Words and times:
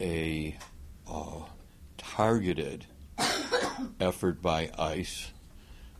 a 0.00 0.56
uh, 1.08 1.40
targeted 1.96 2.86
effort 4.00 4.42
by 4.42 4.70
ICE, 4.78 5.32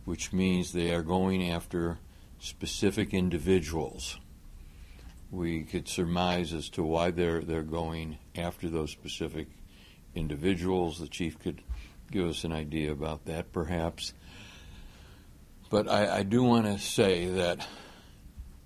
which 0.05 0.33
means 0.33 0.71
they 0.71 0.93
are 0.93 1.01
going 1.01 1.49
after 1.49 1.99
specific 2.39 3.13
individuals. 3.13 4.19
We 5.31 5.63
could 5.63 5.87
surmise 5.87 6.53
as 6.53 6.69
to 6.69 6.83
why 6.83 7.11
they're 7.11 7.41
they're 7.41 7.63
going 7.63 8.17
after 8.35 8.69
those 8.69 8.91
specific 8.91 9.47
individuals. 10.15 10.99
The 10.99 11.07
chief 11.07 11.37
could 11.39 11.61
give 12.11 12.27
us 12.27 12.43
an 12.43 12.53
idea 12.53 12.91
about 12.91 13.25
that, 13.25 13.51
perhaps. 13.51 14.13
But 15.69 15.89
I, 15.89 16.19
I 16.19 16.23
do 16.23 16.43
want 16.43 16.65
to 16.65 16.79
say 16.79 17.25
that 17.25 17.67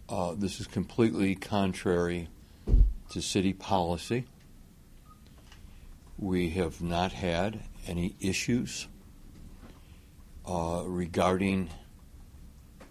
uh, 0.07 0.35
this 0.37 0.59
is 0.59 0.67
completely 0.67 1.33
contrary 1.33 2.27
to 3.09 3.21
city 3.21 3.53
policy. 3.53 4.25
We 6.21 6.51
have 6.51 6.83
not 6.83 7.13
had 7.13 7.61
any 7.87 8.15
issues 8.19 8.87
uh, 10.47 10.83
regarding 10.85 11.71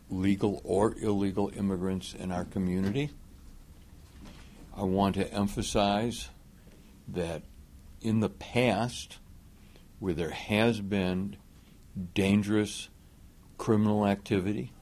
legal 0.09 0.61
or 0.65 0.97
illegal 0.98 1.52
immigrants 1.57 2.12
in 2.12 2.33
our 2.33 2.45
community. 2.45 3.11
I 4.77 4.83
want 4.83 5.15
to 5.15 5.33
emphasize 5.33 6.30
that 7.07 7.43
in 8.01 8.19
the 8.19 8.29
past, 8.29 9.19
where 10.01 10.15
there 10.15 10.30
has 10.30 10.80
been 10.80 11.37
dangerous 12.15 12.88
criminal 13.59 14.09
activity 14.09 14.73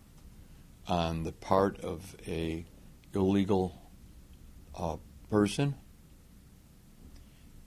on 0.87 1.25
the 1.25 1.33
part 1.33 1.79
of 1.81 2.17
a 2.27 2.65
illegal 3.13 3.79
uh, 4.75 4.97
person, 5.29 5.75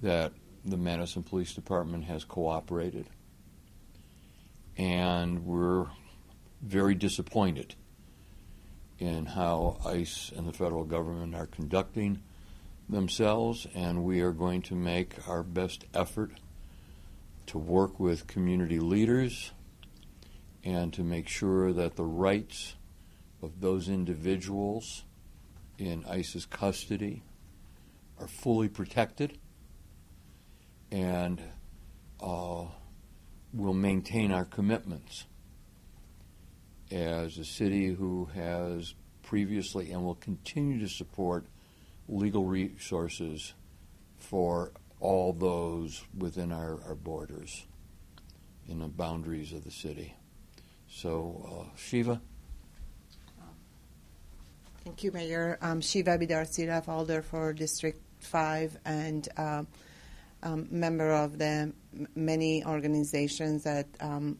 that 0.02 0.34
the 0.64 0.78
Madison 0.78 1.24
Police 1.24 1.54
Department 1.54 2.06
has 2.06 2.24
cooperated. 2.24 3.08
And 4.78 5.46
we're 5.46 5.88
very 6.62 6.96
disappointed 6.96 7.76
in 9.00 9.26
how 9.26 9.80
ICE 9.86 10.32
and 10.36 10.48
the 10.48 10.54
federal 10.54 10.84
government 10.84 11.34
are 11.34 11.48
conducting 11.48 12.22
themselves, 12.88 13.66
and 13.74 14.04
we 14.04 14.22
are 14.22 14.32
going 14.32 14.62
to 14.62 14.76
make 14.76 15.28
our 15.28 15.44
best 15.44 15.86
effort 15.94 16.32
to 17.48 17.58
work 17.58 18.00
with 18.00 18.28
community 18.28 18.80
leaders 18.80 19.52
and 20.64 20.94
to 20.94 21.04
make 21.04 21.28
sure 21.28 21.74
that 21.74 21.96
the 21.96 22.06
rights 22.06 22.76
of 23.42 23.62
those 23.62 23.90
individuals 23.90 25.04
in 25.80 26.06
ICE's 26.06 26.46
custody 26.46 27.24
are 28.20 28.28
fully 28.28 28.70
protected 28.70 29.40
and 30.92 31.42
uh, 32.22 32.66
will 33.54 33.74
maintain 33.74 34.32
our 34.32 34.46
commitments 34.46 35.26
as 36.92 37.38
a 37.38 37.46
city 37.46 37.94
who 37.94 38.26
has 38.34 38.94
previously 39.24 39.92
and 39.92 40.04
will 40.04 40.16
continue 40.16 40.80
to 40.80 40.90
support 40.90 41.46
legal 42.10 42.46
resources 42.46 43.54
for 44.18 44.72
all 45.00 45.34
those 45.34 46.04
within 46.18 46.52
our, 46.52 46.80
our 46.86 46.96
borders 46.96 47.66
in 48.68 48.80
the 48.80 48.88
boundaries 48.88 49.54
of 49.54 49.64
the 49.64 49.72
city. 49.72 50.14
So, 50.90 51.70
uh, 51.72 51.78
Shiva? 51.78 52.22
Thank 54.84 55.04
you, 55.04 55.12
Mayor. 55.12 55.58
Um, 55.62 55.80
Shiva 55.80 56.18
Bidar-Sielaff, 56.18 56.88
Alder 56.88 57.22
for 57.22 57.54
District 57.54 58.02
5 58.20 58.78
and 58.86 59.28
uh, 59.38 59.64
um, 60.44 60.68
member 60.72 61.12
of 61.12 61.38
the 61.38 61.74
many 62.16 62.64
organizations 62.66 63.64
that 63.64 63.88
um, 64.00 64.38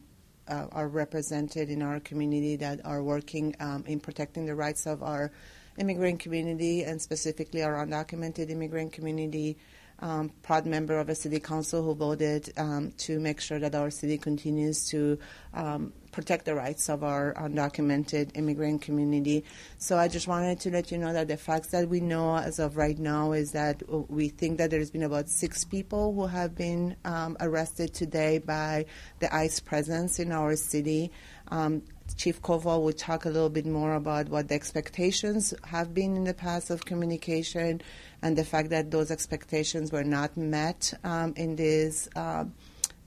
uh, 0.48 0.66
are 0.72 0.88
represented 0.88 1.70
in 1.70 1.82
our 1.82 2.00
community 2.00 2.56
that 2.56 2.84
are 2.84 3.02
working 3.02 3.54
um, 3.60 3.84
in 3.86 4.00
protecting 4.00 4.46
the 4.46 4.54
rights 4.54 4.86
of 4.86 5.02
our 5.02 5.32
immigrant 5.78 6.20
community 6.20 6.84
and 6.84 7.00
specifically 7.00 7.62
our 7.62 7.84
undocumented 7.84 8.50
immigrant 8.50 8.92
community. 8.92 9.56
Um, 10.00 10.32
proud 10.42 10.66
member 10.66 10.98
of 10.98 11.08
a 11.08 11.14
city 11.14 11.38
council 11.38 11.84
who 11.84 11.94
voted 11.94 12.52
um, 12.56 12.90
to 12.98 13.20
make 13.20 13.40
sure 13.40 13.60
that 13.60 13.76
our 13.76 13.88
city 13.88 14.18
continues 14.18 14.88
to 14.88 15.16
um, 15.54 15.92
protect 16.12 16.44
the 16.44 16.54
rights 16.54 16.88
of 16.88 17.02
our 17.02 17.34
undocumented 17.34 18.30
immigrant 18.36 18.82
community. 18.82 19.44
So 19.78 19.96
I 19.98 20.08
just 20.08 20.28
wanted 20.28 20.60
to 20.60 20.70
let 20.70 20.92
you 20.92 20.98
know 20.98 21.12
that 21.12 21.28
the 21.28 21.36
facts 21.36 21.68
that 21.68 21.88
we 21.88 22.00
know 22.00 22.36
as 22.36 22.58
of 22.58 22.76
right 22.76 22.98
now 22.98 23.32
is 23.32 23.52
that 23.52 23.82
we 24.10 24.28
think 24.28 24.58
that 24.58 24.70
there's 24.70 24.90
been 24.90 25.02
about 25.02 25.28
six 25.28 25.64
people 25.64 26.14
who 26.14 26.26
have 26.26 26.54
been 26.54 26.96
um, 27.04 27.36
arrested 27.40 27.94
today 27.94 28.38
by 28.38 28.86
the 29.18 29.34
ICE 29.34 29.58
presence 29.60 30.20
in 30.20 30.30
our 30.30 30.54
city. 30.54 31.10
Um, 31.48 31.82
Chief 32.16 32.42
Koval 32.42 32.82
will 32.82 32.92
talk 32.92 33.24
a 33.24 33.30
little 33.30 33.48
bit 33.48 33.66
more 33.66 33.94
about 33.94 34.28
what 34.28 34.48
the 34.48 34.54
expectations 34.54 35.54
have 35.64 35.94
been 35.94 36.16
in 36.16 36.24
the 36.24 36.34
past 36.34 36.70
of 36.70 36.84
communication 36.84 37.80
and 38.22 38.36
the 38.36 38.44
fact 38.44 38.70
that 38.70 38.90
those 38.90 39.10
expectations 39.10 39.92
were 39.92 40.04
not 40.04 40.36
met 40.36 40.92
um, 41.04 41.32
in 41.36 41.56
this 41.56 42.08
uh, 42.14 42.44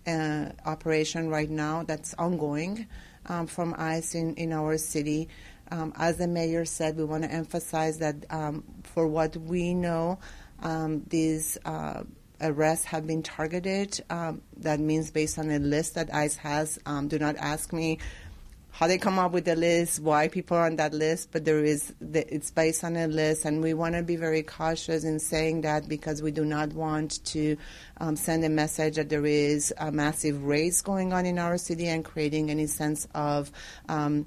uh, 0.08 0.52
operation 0.66 1.30
right 1.30 1.50
now 1.50 1.84
that's 1.84 2.14
ongoing 2.16 2.88
um, 3.28 3.48
from 3.48 3.76
ICE 3.78 4.16
in, 4.16 4.36
in 4.36 4.54
our 4.54 4.78
city. 4.78 5.30
Um, 5.72 5.94
as 5.96 6.18
the 6.18 6.28
mayor 6.28 6.66
said, 6.66 6.96
we 6.96 7.04
want 7.04 7.24
to 7.24 7.32
emphasize 7.32 7.98
that 8.00 8.16
um, 8.30 8.64
for 8.84 9.08
what 9.08 9.36
we 9.36 9.74
know, 9.74 10.20
um, 10.62 11.04
these 11.08 11.58
uh, 11.66 12.04
arrests 12.42 12.86
have 12.86 13.08
been 13.08 13.24
targeted. 13.24 14.04
Um, 14.10 14.42
that 14.58 14.80
means 14.80 15.10
based 15.12 15.40
on 15.40 15.50
a 15.50 15.60
list 15.60 15.96
that 15.96 16.14
ICE 16.14 16.36
has. 16.38 16.80
do 17.08 17.18
not 17.18 17.36
ask 17.38 17.74
me 17.74 18.00
how 18.76 18.88
they 18.88 18.98
come 18.98 19.18
up 19.18 19.32
with 19.32 19.46
the 19.46 19.56
list, 19.56 20.02
why 20.02 20.28
people 20.28 20.58
are 20.58 20.66
on 20.66 20.76
that 20.76 20.94
list, 20.94 21.30
but 21.32 21.46
there 21.46 21.64
is 21.64 21.94
the, 22.02 22.34
it's 22.34 22.52
based 22.52 22.84
on 22.84 22.98
a 22.98 23.08
list, 23.08 23.46
and 23.46 23.64
we 23.64 23.74
want 23.74 23.96
to 23.96 24.04
be 24.04 24.18
very 24.18 24.44
cautious 24.44 25.06
in 25.06 25.18
saying 25.18 25.62
that 25.62 25.88
because 25.88 26.22
we 26.22 26.30
do 26.30 26.44
not 26.44 26.74
want 26.74 27.24
to 27.24 27.56
um, 28.02 28.18
send 28.18 28.44
a 28.44 28.50
message 28.50 28.98
that 28.98 29.08
there 29.08 29.26
is 29.26 29.74
a 29.78 29.94
massive 29.94 30.44
race 30.44 30.82
going 30.82 31.14
on 31.14 31.26
in 31.26 31.40
our 31.40 31.58
city 31.58 31.88
and 31.88 32.04
creating 32.04 32.52
any 32.52 32.68
sense 32.68 33.08
of. 33.16 33.50
Um, 33.88 34.26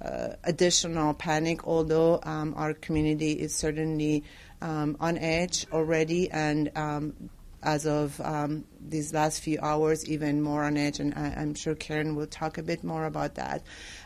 uh, 0.00 0.36
additional 0.44 1.12
panic, 1.12 1.66
although 1.66 2.20
um, 2.22 2.54
our 2.56 2.72
community 2.72 3.32
is 3.32 3.52
certainly 3.52 4.22
um, 4.62 4.96
on 5.00 5.18
edge 5.18 5.66
already, 5.72 6.30
and 6.30 6.70
um, 6.76 7.30
as 7.62 7.86
of 7.86 8.20
um, 8.20 8.64
these 8.80 9.12
last 9.12 9.42
few 9.42 9.58
hours, 9.60 10.08
even 10.08 10.40
more 10.40 10.62
on 10.62 10.76
edge, 10.76 11.00
and 11.00 11.12
I, 11.14 11.42
am 11.42 11.54
sure 11.54 11.74
Karen 11.74 12.14
will 12.14 12.26
talk 12.26 12.58
a 12.58 12.62
bit 12.62 12.84
more 12.84 13.06
about 13.06 13.34
that. 13.34 13.62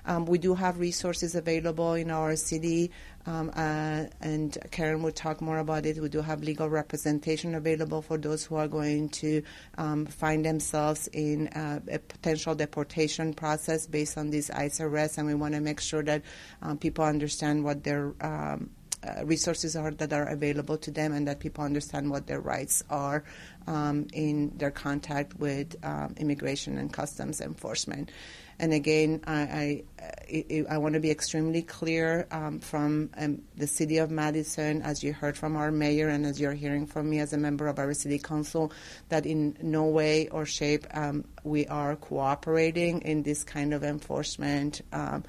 Um, 0.06 0.24
we 0.26 0.38
do 0.38 0.54
have 0.54 0.78
resources 0.78 1.34
available 1.34 1.94
in 1.94 2.10
our 2.10 2.34
city, 2.36 2.90
um, 3.26 3.50
uh, 3.54 4.04
and 4.20 4.56
Karen 4.70 5.02
will 5.02 5.12
talk 5.12 5.40
more 5.40 5.58
about 5.58 5.84
it. 5.84 5.98
We 5.98 6.08
do 6.08 6.22
have 6.22 6.42
legal 6.42 6.68
representation 6.68 7.54
available 7.54 8.00
for 8.00 8.16
those 8.16 8.44
who 8.44 8.56
are 8.56 8.68
going 8.68 9.10
to 9.10 9.42
um, 9.76 10.06
find 10.06 10.44
themselves 10.44 11.08
in 11.08 11.48
uh, 11.48 11.80
a 11.90 11.98
potential 11.98 12.54
deportation 12.54 13.34
process 13.34 13.86
based 13.86 14.16
on 14.16 14.30
these 14.30 14.50
ICE 14.50 14.80
arrests, 14.80 15.18
and 15.18 15.26
we 15.26 15.34
want 15.34 15.54
to 15.54 15.60
make 15.60 15.80
sure 15.80 16.02
that 16.02 16.22
um, 16.62 16.78
people 16.78 17.04
understand 17.04 17.64
what 17.64 17.84
their 17.84 18.14
um, 18.22 18.70
uh, 19.04 19.24
resources 19.24 19.76
are 19.76 19.90
that 19.90 20.12
are 20.12 20.26
available 20.26 20.76
to 20.78 20.90
them 20.90 21.12
and 21.12 21.26
that 21.26 21.40
people 21.40 21.64
understand 21.64 22.10
what 22.10 22.26
their 22.26 22.40
rights 22.40 22.82
are 22.90 23.24
um, 23.66 24.06
in 24.12 24.52
their 24.56 24.70
contact 24.70 25.38
with 25.38 25.76
um, 25.84 26.14
immigration 26.18 26.78
and 26.78 26.92
customs 26.92 27.40
enforcement. 27.40 28.10
And 28.58 28.72
again, 28.72 29.22
I, 29.26 29.82
I, 30.30 30.64
I 30.70 30.78
want 30.78 30.94
to 30.94 31.00
be 31.00 31.10
extremely 31.10 31.62
clear 31.62 32.28
um, 32.30 32.60
from 32.60 33.10
um, 33.16 33.42
the 33.56 33.66
city 33.66 33.98
of 33.98 34.10
Madison, 34.10 34.82
as 34.82 35.02
you 35.02 35.12
heard 35.12 35.36
from 35.36 35.56
our 35.56 35.72
mayor 35.72 36.08
and 36.08 36.24
as 36.24 36.40
you're 36.40 36.52
hearing 36.52 36.86
from 36.86 37.10
me 37.10 37.18
as 37.18 37.32
a 37.32 37.38
member 37.38 37.66
of 37.66 37.80
our 37.80 37.92
city 37.92 38.20
council, 38.20 38.72
that 39.08 39.26
in 39.26 39.56
no 39.62 39.86
way 39.86 40.28
or 40.28 40.46
shape 40.46 40.86
um, 40.94 41.24
we 41.42 41.66
are 41.66 41.96
cooperating 41.96 43.00
in 43.02 43.24
this 43.24 43.42
kind 43.42 43.74
of 43.74 43.82
enforcement 43.82 44.80
um, 44.92 45.24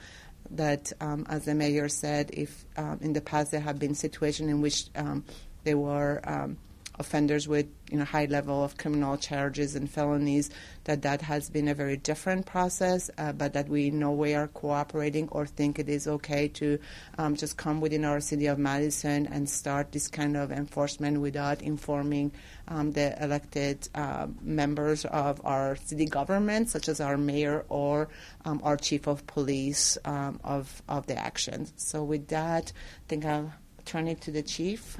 that, 0.51 0.91
um, 1.01 1.25
as 1.29 1.45
the 1.45 1.55
mayor 1.55 1.89
said, 1.89 2.31
if 2.33 2.65
um, 2.77 2.99
in 3.01 3.13
the 3.13 3.21
past 3.21 3.51
there 3.51 3.59
have 3.59 3.79
been 3.79 3.95
situations 3.95 4.49
in 4.49 4.61
which 4.61 4.85
um, 4.95 5.23
there 5.63 5.77
were 5.77 6.21
um, 6.23 6.57
offenders 6.99 7.47
with 7.47 7.67
you 7.89 7.97
know 7.97 8.05
high 8.05 8.25
level 8.25 8.63
of 8.63 8.77
criminal 8.77 9.17
charges 9.17 9.75
and 9.75 9.89
felonies 9.89 10.49
that 10.83 11.01
that 11.01 11.21
has 11.21 11.49
been 11.49 11.67
a 11.67 11.73
very 11.73 11.97
different 11.97 12.45
process 12.45 13.09
uh, 13.17 13.31
but 13.31 13.53
that 13.53 13.67
we 13.67 13.87
in 13.87 13.99
no 13.99 14.11
way 14.11 14.35
are 14.35 14.47
cooperating 14.47 15.27
or 15.29 15.45
think 15.45 15.79
it 15.79 15.89
is 15.89 16.07
okay 16.07 16.47
to 16.47 16.77
um, 17.17 17.35
just 17.35 17.57
come 17.57 17.81
within 17.81 18.05
our 18.05 18.19
city 18.19 18.45
of 18.45 18.57
Madison 18.59 19.27
and 19.27 19.49
start 19.49 19.91
this 19.91 20.07
kind 20.07 20.37
of 20.37 20.51
enforcement 20.51 21.19
without 21.19 21.61
informing 21.61 22.31
um, 22.67 22.91
the 22.91 23.21
elected 23.23 23.87
uh, 23.95 24.27
members 24.41 25.05
of 25.05 25.41
our 25.43 25.75
city 25.75 26.05
government 26.05 26.69
such 26.69 26.87
as 26.87 26.99
our 26.99 27.17
mayor 27.17 27.65
or 27.69 28.07
um, 28.45 28.61
our 28.63 28.77
chief 28.77 29.07
of 29.07 29.25
police 29.27 29.97
um, 30.05 30.39
of, 30.43 30.81
of 30.87 31.07
the 31.07 31.17
action 31.17 31.67
so 31.75 32.03
with 32.03 32.27
that 32.27 32.71
I 32.75 33.03
think 33.07 33.25
I'll 33.25 33.53
turn 33.85 34.07
it 34.07 34.21
to 34.21 34.31
the 34.31 34.43
chief 34.43 34.97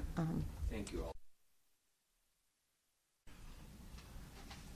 Thank 0.74 0.92
you 0.92 1.04
all. 1.04 1.23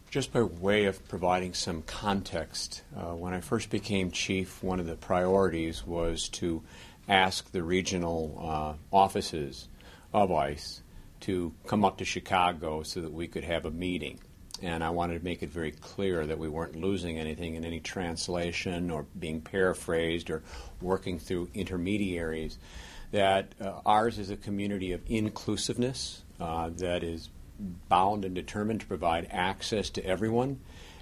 Just 0.09 0.31
by 0.31 0.42
way 0.42 0.86
of 0.86 1.06
providing 1.09 1.54
some 1.54 1.81
context, 1.81 2.81
uh, 2.95 3.13
when 3.13 3.33
I 3.33 3.42
first 3.42 3.69
became 3.69 4.09
chief, 4.09 4.63
one 4.63 4.80
of 4.80 4.86
the 4.86 4.95
priorities 4.95 5.86
was 5.86 6.30
to 6.30 6.63
ask 7.09 7.51
the 7.51 7.62
regional 7.62 8.38
uh, 8.42 8.95
offices 8.95 9.68
of 10.13 10.31
ICE 10.31 10.81
to 11.19 11.54
come 11.68 11.83
up 11.83 11.98
to 11.98 12.06
Chicago 12.06 12.83
so 12.83 13.01
that 13.01 13.12
we 13.12 13.27
could 13.27 13.44
have 13.44 13.65
a 13.65 13.71
meeting. 13.71 14.18
And 14.62 14.81
I 14.81 14.92
wanted 14.92 15.19
to 15.19 15.25
make 15.25 15.44
it 15.44 15.50
very 15.50 15.71
clear 15.71 16.25
that 16.25 16.39
we 16.39 16.48
weren't 16.48 16.77
losing 16.77 17.19
anything 17.19 17.56
in 17.56 17.65
any 17.65 17.81
translation 17.81 18.89
or 18.89 19.06
being 19.19 19.42
paraphrased 19.42 20.30
or 20.30 20.42
working 20.81 21.19
through 21.19 21.50
intermediaries. 21.53 22.57
That 23.12 23.53
uh, 23.60 23.81
ours 23.86 24.19
is 24.19 24.30
a 24.30 24.38
community 24.38 24.94
of 24.94 25.01
inclusiveness 25.06 26.24
uh, 26.39 26.69
that 26.77 27.03
is 27.03 27.30
bound 27.59 28.25
and 28.25 28.36
determined 28.36 28.81
to 28.81 28.88
provide 28.88 29.27
access 29.31 29.89
to 29.92 30.06
everyone, 30.06 30.59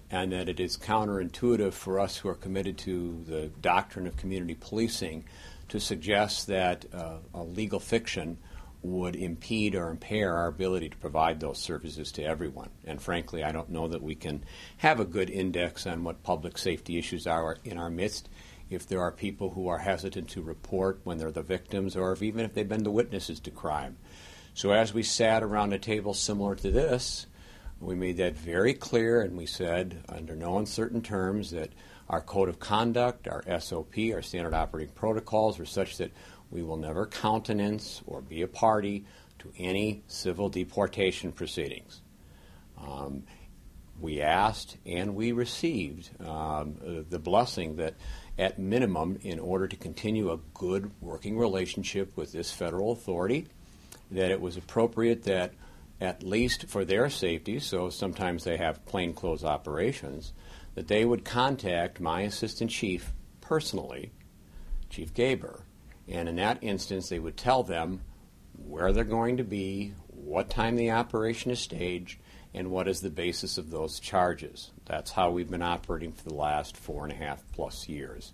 and 0.09 0.31
that 0.31 0.49
it 0.49 0.59
is 0.59 0.77
counterintuitive 0.77 1.73
for 1.73 1.99
us 1.99 2.17
who 2.17 2.29
are 2.29 2.35
committed 2.35 2.77
to 2.77 3.23
the 3.27 3.47
doctrine 3.61 4.07
of 4.07 4.17
community 4.17 4.55
policing 4.55 5.25
to 5.69 5.79
suggest 5.79 6.47
that 6.47 6.85
uh, 6.93 7.17
a 7.33 7.43
legal 7.43 7.79
fiction 7.79 8.37
would 8.85 9.15
impede 9.15 9.73
or 9.73 9.89
impair 9.89 10.35
our 10.35 10.47
ability 10.47 10.89
to 10.89 10.97
provide 10.97 11.39
those 11.39 11.57
services 11.57 12.11
to 12.11 12.23
everyone. 12.23 12.69
And 12.85 13.01
frankly, 13.01 13.43
I 13.43 13.51
don't 13.51 13.69
know 13.69 13.87
that 13.87 14.03
we 14.03 14.13
can 14.13 14.43
have 14.77 14.99
a 14.99 15.05
good 15.05 15.29
index 15.29 15.87
on 15.87 16.03
what 16.03 16.23
public 16.23 16.57
safety 16.57 16.99
issues 16.99 17.25
are 17.25 17.57
in 17.63 17.77
our 17.77 17.89
midst 17.89 18.29
if 18.69 18.87
there 18.87 19.01
are 19.01 19.11
people 19.11 19.51
who 19.51 19.67
are 19.67 19.79
hesitant 19.79 20.29
to 20.29 20.41
report 20.41 20.99
when 21.03 21.17
they're 21.17 21.31
the 21.31 21.41
victims 21.41 21.95
or 21.95 22.11
if 22.13 22.21
even 22.21 22.45
if 22.45 22.53
they've 22.53 22.69
been 22.69 22.83
the 22.83 22.91
witnesses 22.91 23.39
to 23.39 23.51
crime. 23.51 23.97
So 24.55 24.71
as 24.71 24.93
we 24.93 25.03
sat 25.03 25.43
around 25.43 25.73
a 25.73 25.77
table 25.77 26.13
similar 26.13 26.55
to 26.55 26.71
this, 26.71 27.27
we 27.81 27.93
made 27.93 28.15
that 28.17 28.37
very 28.37 28.73
clear 28.73 29.21
and 29.21 29.35
we 29.35 29.45
said, 29.45 30.05
under 30.07 30.33
no 30.33 30.57
uncertain 30.57 31.01
terms, 31.01 31.51
that 31.51 31.73
our 32.07 32.21
code 32.21 32.47
of 32.47 32.57
conduct, 32.57 33.27
our 33.27 33.43
SOP, 33.59 33.97
our 34.13 34.21
standard 34.21 34.53
operating 34.53 34.93
protocols 34.95 35.59
are 35.59 35.65
such 35.65 35.97
that 35.97 36.13
we 36.51 36.63
will 36.63 36.77
never 36.77 37.05
countenance 37.05 38.01
or 38.07 38.21
be 38.21 38.43
a 38.43 38.47
party 38.47 39.03
to 39.39 39.51
any 39.57 40.03
civil 40.07 40.47
deportation 40.47 41.33
proceedings. 41.33 42.01
Um, 42.81 43.23
we 43.99 44.21
asked 44.21 44.77
and 44.85 45.15
we 45.15 45.33
received 45.33 46.11
um, 46.25 47.05
the 47.09 47.19
blessing 47.19 47.75
that, 47.75 47.95
at 48.37 48.57
minimum, 48.57 49.19
in 49.21 49.37
order 49.37 49.67
to 49.67 49.75
continue 49.75 50.31
a 50.31 50.39
good 50.53 50.91
working 51.01 51.37
relationship 51.37 52.15
with 52.15 52.31
this 52.31 52.51
federal 52.51 52.93
authority, 52.93 53.49
that 54.11 54.31
it 54.31 54.41
was 54.41 54.57
appropriate 54.57 55.23
that, 55.23 55.53
at 55.99 56.23
least 56.23 56.67
for 56.67 56.85
their 56.85 57.09
safety, 57.09 57.59
so 57.59 57.89
sometimes 57.89 58.43
they 58.43 58.57
have 58.57 58.85
plainclothes 58.85 59.43
operations, 59.43 60.33
that 60.75 60.87
they 60.87 61.05
would 61.05 61.23
contact 61.23 61.99
my 61.99 62.21
assistant 62.21 62.69
chief 62.69 63.13
personally, 63.41 64.11
Chief 64.89 65.13
Gaber, 65.13 65.61
and 66.07 66.29
in 66.29 66.35
that 66.35 66.59
instance, 66.61 67.09
they 67.09 67.19
would 67.19 67.37
tell 67.37 67.63
them 67.63 68.01
where 68.67 68.91
they're 68.91 69.03
going 69.03 69.37
to 69.37 69.43
be, 69.43 69.93
what 70.07 70.49
time 70.49 70.75
the 70.75 70.91
operation 70.91 71.51
is 71.51 71.59
staged, 71.59 72.19
and 72.53 72.71
what 72.71 72.87
is 72.87 73.01
the 73.01 73.09
basis 73.09 73.57
of 73.57 73.69
those 73.69 73.99
charges. 73.99 74.71
That's 74.85 75.11
how 75.11 75.31
we've 75.31 75.49
been 75.49 75.61
operating 75.61 76.13
for 76.13 76.23
the 76.23 76.35
last 76.35 76.77
four 76.77 77.03
and 77.03 77.11
a 77.11 77.15
half 77.15 77.43
plus 77.51 77.89
years. 77.89 78.31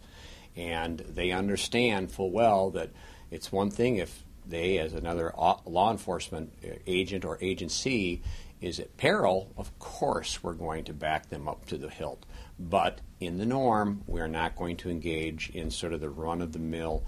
And 0.56 1.00
they 1.00 1.31
understand 1.31 2.12
full 2.12 2.31
well 2.31 2.69
that 2.71 2.91
it's 3.31 3.51
one 3.51 3.71
thing 3.71 3.97
if 3.97 4.24
they, 4.45 4.77
as 4.79 4.93
another 4.93 5.33
law 5.38 5.91
enforcement 5.91 6.53
agent 6.88 7.25
or 7.25 7.38
agency, 7.41 8.21
is 8.59 8.79
at 8.79 8.95
peril, 8.97 9.51
of 9.57 9.77
course 9.79 10.43
we're 10.43 10.53
going 10.53 10.83
to 10.83 10.93
back 10.93 11.29
them 11.29 11.47
up 11.47 11.65
to 11.65 11.77
the 11.77 11.89
hilt. 11.89 12.25
But 12.59 13.01
in 13.19 13.38
the 13.38 13.45
norm, 13.45 14.03
we're 14.05 14.27
not 14.27 14.55
going 14.55 14.77
to 14.77 14.89
engage 14.89 15.49
in 15.49 15.71
sort 15.71 15.93
of 15.93 16.01
the 16.01 16.09
run 16.09 16.41
of 16.41 16.53
the 16.53 16.59
mill 16.59 17.03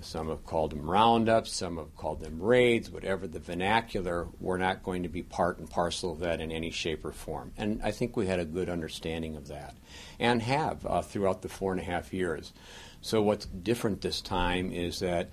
some 0.00 0.28
have 0.28 0.44
called 0.44 0.72
them 0.72 0.88
roundups, 0.88 1.52
some 1.52 1.78
have 1.78 1.96
called 1.96 2.20
them 2.20 2.40
raids, 2.40 2.90
whatever 2.90 3.26
the 3.26 3.38
vernacular, 3.38 4.28
we're 4.40 4.58
not 4.58 4.82
going 4.82 5.02
to 5.04 5.08
be 5.08 5.22
part 5.22 5.58
and 5.58 5.70
parcel 5.70 6.12
of 6.12 6.20
that 6.20 6.40
in 6.40 6.52
any 6.52 6.70
shape 6.70 7.04
or 7.04 7.12
form. 7.12 7.52
And 7.56 7.80
I 7.82 7.92
think 7.92 8.16
we 8.16 8.26
had 8.26 8.38
a 8.38 8.44
good 8.44 8.68
understanding 8.68 9.36
of 9.36 9.48
that 9.48 9.74
and 10.18 10.42
have 10.42 10.84
uh, 10.84 11.02
throughout 11.02 11.42
the 11.42 11.48
four 11.48 11.72
and 11.72 11.80
a 11.80 11.84
half 11.84 12.12
years. 12.12 12.52
So, 13.00 13.22
what's 13.22 13.46
different 13.46 14.00
this 14.00 14.20
time 14.20 14.72
is 14.72 14.98
that 14.98 15.26
uh, 15.26 15.30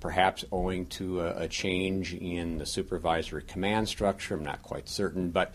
perhaps 0.00 0.44
owing 0.50 0.86
to 0.86 1.20
a, 1.20 1.42
a, 1.42 1.48
change 1.48 2.14
in 2.14 2.58
the 2.58 2.66
supervisory 2.66 3.42
command 3.42 3.88
structure, 3.88 4.34
I'm 4.34 4.44
not 4.44 4.62
quite 4.62 4.88
certain, 4.88 5.30
but 5.30 5.54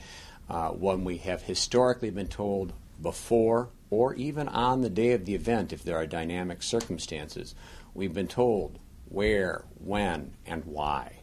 uh, 0.49 0.69
when 0.69 1.03
we 1.03 1.17
have 1.17 1.41
historically 1.41 2.11
been 2.11 2.27
told 2.27 2.73
before 3.01 3.69
or 3.89 4.13
even 4.15 4.47
on 4.47 4.81
the 4.81 4.89
day 4.89 5.11
of 5.11 5.25
the 5.25 5.35
event, 5.35 5.73
if 5.73 5.83
there 5.83 5.97
are 5.97 6.05
dynamic 6.05 6.61
circumstances, 6.61 7.55
We've 7.95 8.13
been 8.13 8.27
told 8.27 8.79
where, 9.09 9.65
when, 9.79 10.33
and 10.45 10.65
why. 10.65 11.19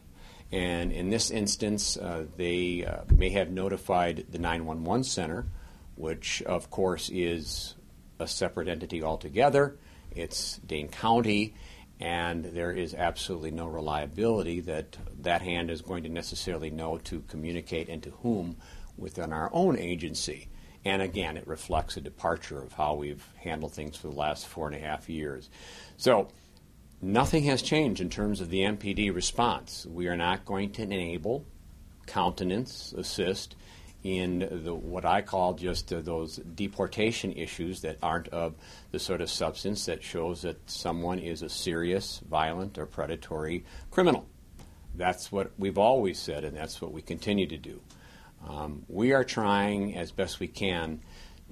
And 0.51 0.91
in 0.91 1.09
this 1.09 1.31
instance, 1.31 1.97
uh, 1.97 2.25
they 2.37 2.85
uh, 2.85 3.01
may 3.13 3.29
have 3.31 3.49
notified 3.49 4.25
the 4.29 4.39
911 4.39 5.03
center, 5.03 5.45
which 5.95 6.41
of 6.43 6.69
course 6.69 7.09
is 7.11 7.75
a 8.19 8.27
separate 8.27 8.69
entity 8.69 9.03
altogether. 9.03 9.77
It's 10.15 10.57
Dane 10.59 10.87
County, 10.89 11.55
and 12.01 12.45
there 12.45 12.71
is 12.71 12.93
absolutely 12.93 13.51
no 13.51 13.67
reliability 13.67 14.59
that 14.61 14.97
that 15.19 15.41
hand 15.41 15.69
is 15.69 15.81
going 15.81 16.03
to 16.03 16.09
necessarily 16.09 16.69
know 16.69 16.97
to 16.99 17.21
communicate 17.27 17.89
and 17.89 18.01
to 18.03 18.11
whom 18.23 18.57
within 18.97 19.31
our 19.31 19.49
own 19.53 19.77
agency. 19.77 20.47
And 20.83 21.01
again, 21.01 21.37
it 21.37 21.47
reflects 21.47 21.95
a 21.95 22.01
departure 22.01 22.61
of 22.61 22.73
how 22.73 22.95
we've 22.95 23.23
handled 23.37 23.73
things 23.73 23.95
for 23.95 24.07
the 24.07 24.15
last 24.15 24.47
four 24.47 24.67
and 24.67 24.75
a 24.75 24.79
half 24.79 25.09
years. 25.09 25.49
So, 25.97 26.29
Nothing 27.03 27.45
has 27.45 27.63
changed 27.63 27.99
in 27.99 28.11
terms 28.11 28.41
of 28.41 28.51
the 28.51 28.61
MPD 28.61 29.13
response. 29.13 29.87
We 29.89 30.07
are 30.07 30.15
not 30.15 30.45
going 30.45 30.71
to 30.73 30.83
enable, 30.83 31.45
countenance, 32.05 32.93
assist 32.95 33.55
in 34.03 34.39
the, 34.63 34.73
what 34.73 35.05
I 35.05 35.21
call 35.21 35.53
just 35.53 35.93
uh, 35.93 36.01
those 36.01 36.37
deportation 36.37 37.33
issues 37.33 37.81
that 37.81 37.97
aren't 38.01 38.29
of 38.29 38.55
the 38.91 38.99
sort 38.99 39.21
of 39.21 39.29
substance 39.29 39.85
that 39.85 40.03
shows 40.03 40.41
that 40.41 40.57
someone 40.69 41.19
is 41.19 41.41
a 41.41 41.49
serious, 41.49 42.19
violent, 42.27 42.77
or 42.77 42.85
predatory 42.85 43.63
criminal. 43.91 44.25
That's 44.95 45.31
what 45.31 45.51
we've 45.57 45.77
always 45.77 46.19
said, 46.19 46.43
and 46.43 46.57
that's 46.57 46.81
what 46.81 46.91
we 46.91 47.01
continue 47.01 47.47
to 47.47 47.57
do. 47.57 47.81
Um, 48.47 48.83
we 48.87 49.13
are 49.13 49.23
trying 49.23 49.95
as 49.95 50.11
best 50.11 50.39
we 50.39 50.47
can 50.47 50.99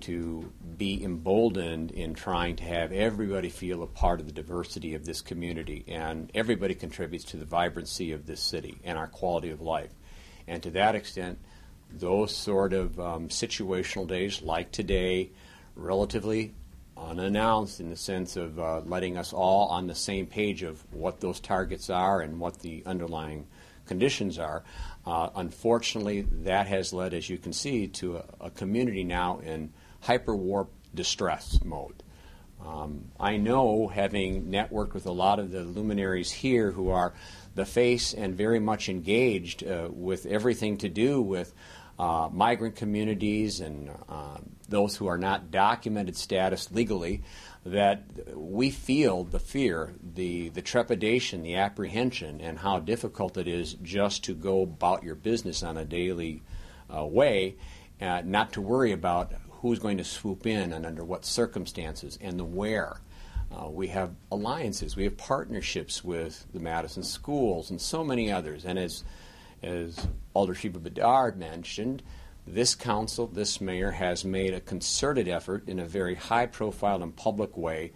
to 0.02 0.52
be 0.78 1.04
emboldened 1.04 1.92
in 1.92 2.14
trying 2.14 2.56
to 2.56 2.64
have 2.64 2.92
everybody 2.92 3.50
feel 3.50 3.84
a 3.84 3.88
part 3.88 4.20
of 4.20 4.26
the 4.26 4.32
diversity 4.32 4.96
of 4.96 5.06
this 5.06 5.22
community, 5.22 5.84
and 5.88 6.32
everybody 6.34 6.74
contributes 6.74 7.26
to 7.26 7.38
the 7.38 7.46
vibrancy 7.46 8.12
of 8.12 8.26
this 8.26 8.42
city 8.42 8.80
and 8.84 8.98
our 8.98 9.08
quality 9.08 9.50
of 9.50 9.62
life. 9.62 9.92
And 10.48 10.64
to 10.64 10.72
that 10.72 10.96
extent, 10.96 11.40
those 11.92 12.36
sort 12.36 12.74
of 12.74 13.00
um, 13.00 13.30
situational 13.30 14.08
days 14.08 14.42
like 14.42 14.72
today, 14.72 15.32
relatively 15.76 16.54
unannounced 16.98 17.80
in 17.80 17.90
the 17.90 17.96
sense 17.96 18.36
of 18.36 18.60
uh, 18.60 18.82
letting 18.86 19.18
us 19.18 19.34
all 19.34 19.68
on 19.70 19.88
the 19.88 19.96
same 19.96 20.26
page 20.26 20.64
of 20.64 20.84
what 20.94 21.22
those 21.22 21.40
targets 21.40 21.90
are 21.90 22.22
and 22.22 22.40
what 22.40 22.60
the 22.60 22.84
underlying 22.86 23.48
conditions 23.86 24.38
are. 24.38 24.64
Uh, 25.06 25.30
unfortunately, 25.36 26.22
that 26.22 26.68
has 26.68 26.94
led, 26.94 27.14
as 27.14 27.30
you 27.30 27.38
can 27.38 27.54
see, 27.54 27.88
to 27.88 28.18
a, 28.18 28.26
a 28.42 28.50
community 28.52 29.04
now 29.04 29.40
in 29.40 29.72
hyperwarp 30.04 30.68
distress 30.94 31.60
mode. 31.64 32.04
Um, 32.66 33.06
I 33.20 33.38
know, 33.38 33.88
having 33.88 34.52
networked 34.52 34.94
with 34.94 35.06
a 35.06 35.12
lot 35.12 35.40
of 35.40 35.52
the 35.52 35.62
luminaries 35.62 36.30
here 36.30 36.72
who 36.72 36.90
are 36.90 37.14
the 37.56 37.66
face 37.66 38.14
and 38.14 38.36
very 38.36 38.60
much 38.60 38.90
engaged 38.90 39.66
uh, 39.66 39.88
with 39.92 40.26
everything 40.26 40.78
to 40.80 40.90
do 40.90 41.22
with 41.22 41.54
uh, 42.00 42.30
migrant 42.32 42.78
communities 42.78 43.60
and 43.60 43.92
uh, 44.08 44.38
those 44.70 44.96
who 44.96 45.08
are 45.08 45.18
not 45.18 45.52
documented 45.52 46.16
status 46.16 46.72
legally, 46.72 47.22
that 47.66 48.04
we 48.36 48.70
feel 48.70 49.26
the 49.26 49.40
fear, 49.40 49.94
the, 50.16 50.48
the 50.50 50.62
trepidation, 50.62 51.44
the 51.44 51.56
apprehension, 51.56 52.40
and 52.40 52.60
how 52.60 52.80
difficult 52.80 53.38
it 53.38 53.48
is 53.48 53.74
just 53.84 54.24
to 54.24 54.34
go 54.34 54.62
about 54.62 55.04
your 55.04 55.16
business 55.16 55.62
on 55.62 55.76
a 55.76 55.84
daily 55.84 56.42
uh, 56.96 57.06
way, 57.06 57.56
uh, 58.02 58.22
not 58.24 58.54
to 58.54 58.62
worry 58.62 58.94
about 58.94 59.34
who's 59.50 59.80
going 59.80 59.98
to 59.98 60.04
swoop 60.06 60.48
in 60.48 60.72
and 60.72 60.86
under 60.86 61.04
what 61.04 61.26
circumstances 61.26 62.18
and 62.22 62.40
the 62.40 62.46
where. 62.46 63.02
Uh, 63.52 63.68
we 63.68 63.88
have 63.88 64.12
alliances, 64.32 64.96
we 64.96 65.04
have 65.04 65.18
partnerships 65.18 66.04
with 66.04 66.46
the 66.54 66.60
Madison 66.60 67.04
schools 67.04 67.72
and 67.72 67.82
so 67.82 68.04
many 68.04 68.32
others. 68.32 68.64
And 68.64 68.80
as, 68.80 69.04
as 69.64 70.08
Alder 70.34 70.56
Shiva 70.56 70.80
Bidar 70.80 71.36
mentioned, 71.36 72.04
this 72.48 72.76
council, 72.76 73.28
this 73.28 73.62
mayor, 73.62 73.92
has 73.92 74.26
made 74.26 74.54
a 74.54 74.60
concerted 74.60 75.28
effort 75.28 75.68
in 75.68 75.80
a 75.80 75.86
very 75.86 76.16
high 76.16 76.46
profile 76.46 77.04
and 77.04 77.16
public 77.16 77.56
way 77.56 77.92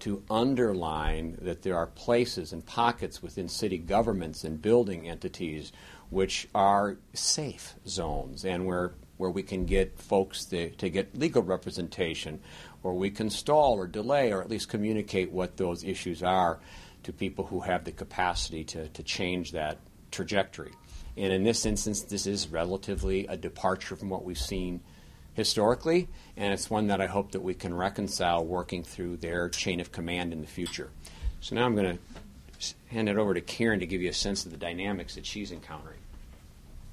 to 0.00 0.22
underline 0.28 1.38
that 1.42 1.62
there 1.62 1.76
are 1.76 1.86
places 1.86 2.52
and 2.52 2.66
pockets 2.66 3.22
within 3.22 3.48
city 3.48 3.78
governments 3.78 4.42
and 4.42 4.60
building 4.60 5.08
entities 5.08 5.72
which 6.10 6.48
are 6.54 6.96
safe 7.14 7.74
zones 7.86 8.44
and 8.44 8.66
where 8.66 8.94
where 9.22 9.30
we 9.30 9.42
can 9.44 9.64
get 9.64 9.96
folks 10.00 10.44
to, 10.46 10.70
to 10.70 10.90
get 10.90 11.16
legal 11.16 11.44
representation, 11.44 12.40
or 12.82 12.92
we 12.94 13.08
can 13.08 13.30
stall 13.30 13.74
or 13.74 13.86
delay 13.86 14.32
or 14.32 14.40
at 14.42 14.50
least 14.50 14.68
communicate 14.68 15.30
what 15.30 15.56
those 15.56 15.84
issues 15.84 16.24
are 16.24 16.58
to 17.04 17.12
people 17.12 17.44
who 17.46 17.60
have 17.60 17.84
the 17.84 17.92
capacity 17.92 18.64
to, 18.64 18.88
to 18.88 19.02
change 19.04 19.52
that 19.52 19.78
trajectory. 20.10 20.72
And 21.16 21.32
in 21.32 21.44
this 21.44 21.66
instance, 21.66 22.02
this 22.02 22.26
is 22.26 22.48
relatively 22.48 23.26
a 23.26 23.36
departure 23.36 23.96
from 23.96 24.08
what 24.08 24.24
we've 24.24 24.38
seen 24.38 24.80
historically, 25.34 26.08
and 26.36 26.52
it's 26.52 26.70
one 26.70 26.88
that 26.88 27.00
I 27.00 27.06
hope 27.06 27.32
that 27.32 27.40
we 27.40 27.54
can 27.54 27.74
reconcile 27.74 28.44
working 28.44 28.82
through 28.82 29.18
their 29.18 29.48
chain 29.48 29.80
of 29.80 29.92
command 29.92 30.32
in 30.32 30.40
the 30.40 30.46
future. 30.46 30.90
So 31.40 31.54
now 31.54 31.64
I'm 31.64 31.74
going 31.74 31.98
to 31.98 32.74
hand 32.88 33.08
it 33.08 33.16
over 33.16 33.34
to 33.34 33.40
Karen 33.40 33.80
to 33.80 33.86
give 33.86 34.02
you 34.02 34.10
a 34.10 34.14
sense 34.14 34.44
of 34.44 34.52
the 34.52 34.58
dynamics 34.58 35.14
that 35.14 35.26
she's 35.26 35.52
encountering. 35.52 35.98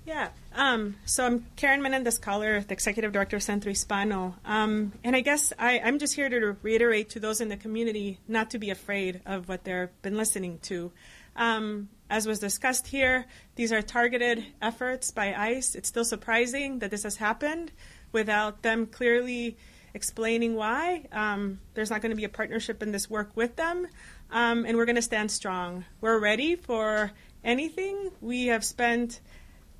Yeah. 0.06 0.30
Um, 0.56 0.96
so 1.06 1.26
I'm 1.26 1.46
Karen 1.56 1.84
Menendez 1.84 2.18
Coller, 2.18 2.62
the 2.62 2.74
Executive 2.74 3.12
Director 3.12 3.36
of 3.36 3.44
Centro 3.44 3.70
Hispano. 3.70 4.36
Um, 4.44 4.94
and 5.04 5.16
I 5.16 5.22
guess 5.22 5.54
I, 5.60 5.74
am 5.74 6.00
just 6.00 6.16
here 6.16 6.30
to 6.30 6.58
reiterate 6.64 7.12
to 7.12 7.20
those 7.20 7.42
in 7.42 7.50
the 7.50 7.58
community 7.58 8.18
not 8.28 8.50
to 8.52 8.58
be 8.58 8.72
afraid 8.72 9.22
of 9.28 9.48
what 9.48 9.66
they've 9.66 9.90
been 10.02 10.18
listening 10.18 10.58
to. 10.64 10.92
Um, 11.36 11.90
as 12.10 12.25
was 12.25 12.39
discussed 12.39 12.88
here, 12.88 13.25
these 13.56 13.72
are 13.72 13.82
targeted 13.82 14.46
efforts 14.62 15.12
by 15.12 15.34
ICE. 15.34 15.75
It's 15.75 15.88
still 15.88 16.06
surprising 16.06 16.80
that 16.80 16.92
this 16.92 17.04
has 17.04 17.18
happened 17.18 17.72
without 18.12 18.63
them 18.63 18.88
clearly 18.88 19.58
explaining 19.94 20.56
why. 20.56 21.06
Um, 21.12 21.60
there's 21.74 21.89
not 21.89 22.01
going 22.01 22.12
to 22.12 22.16
be 22.16 22.24
a 22.24 22.30
partnership 22.30 22.82
in 22.82 22.92
this 22.92 23.10
work 23.10 23.32
with 23.36 23.56
them. 23.56 23.88
Um, 24.32 24.66
and 24.66 24.78
we're 24.78 24.86
going 24.86 24.96
to 24.96 25.01
stand 25.01 25.32
strong. 25.32 25.86
We're 26.01 26.20
ready 26.20 26.56
for 26.56 27.12
anything. 27.44 28.12
We 28.22 28.48
have 28.48 28.63
spent 28.63 29.20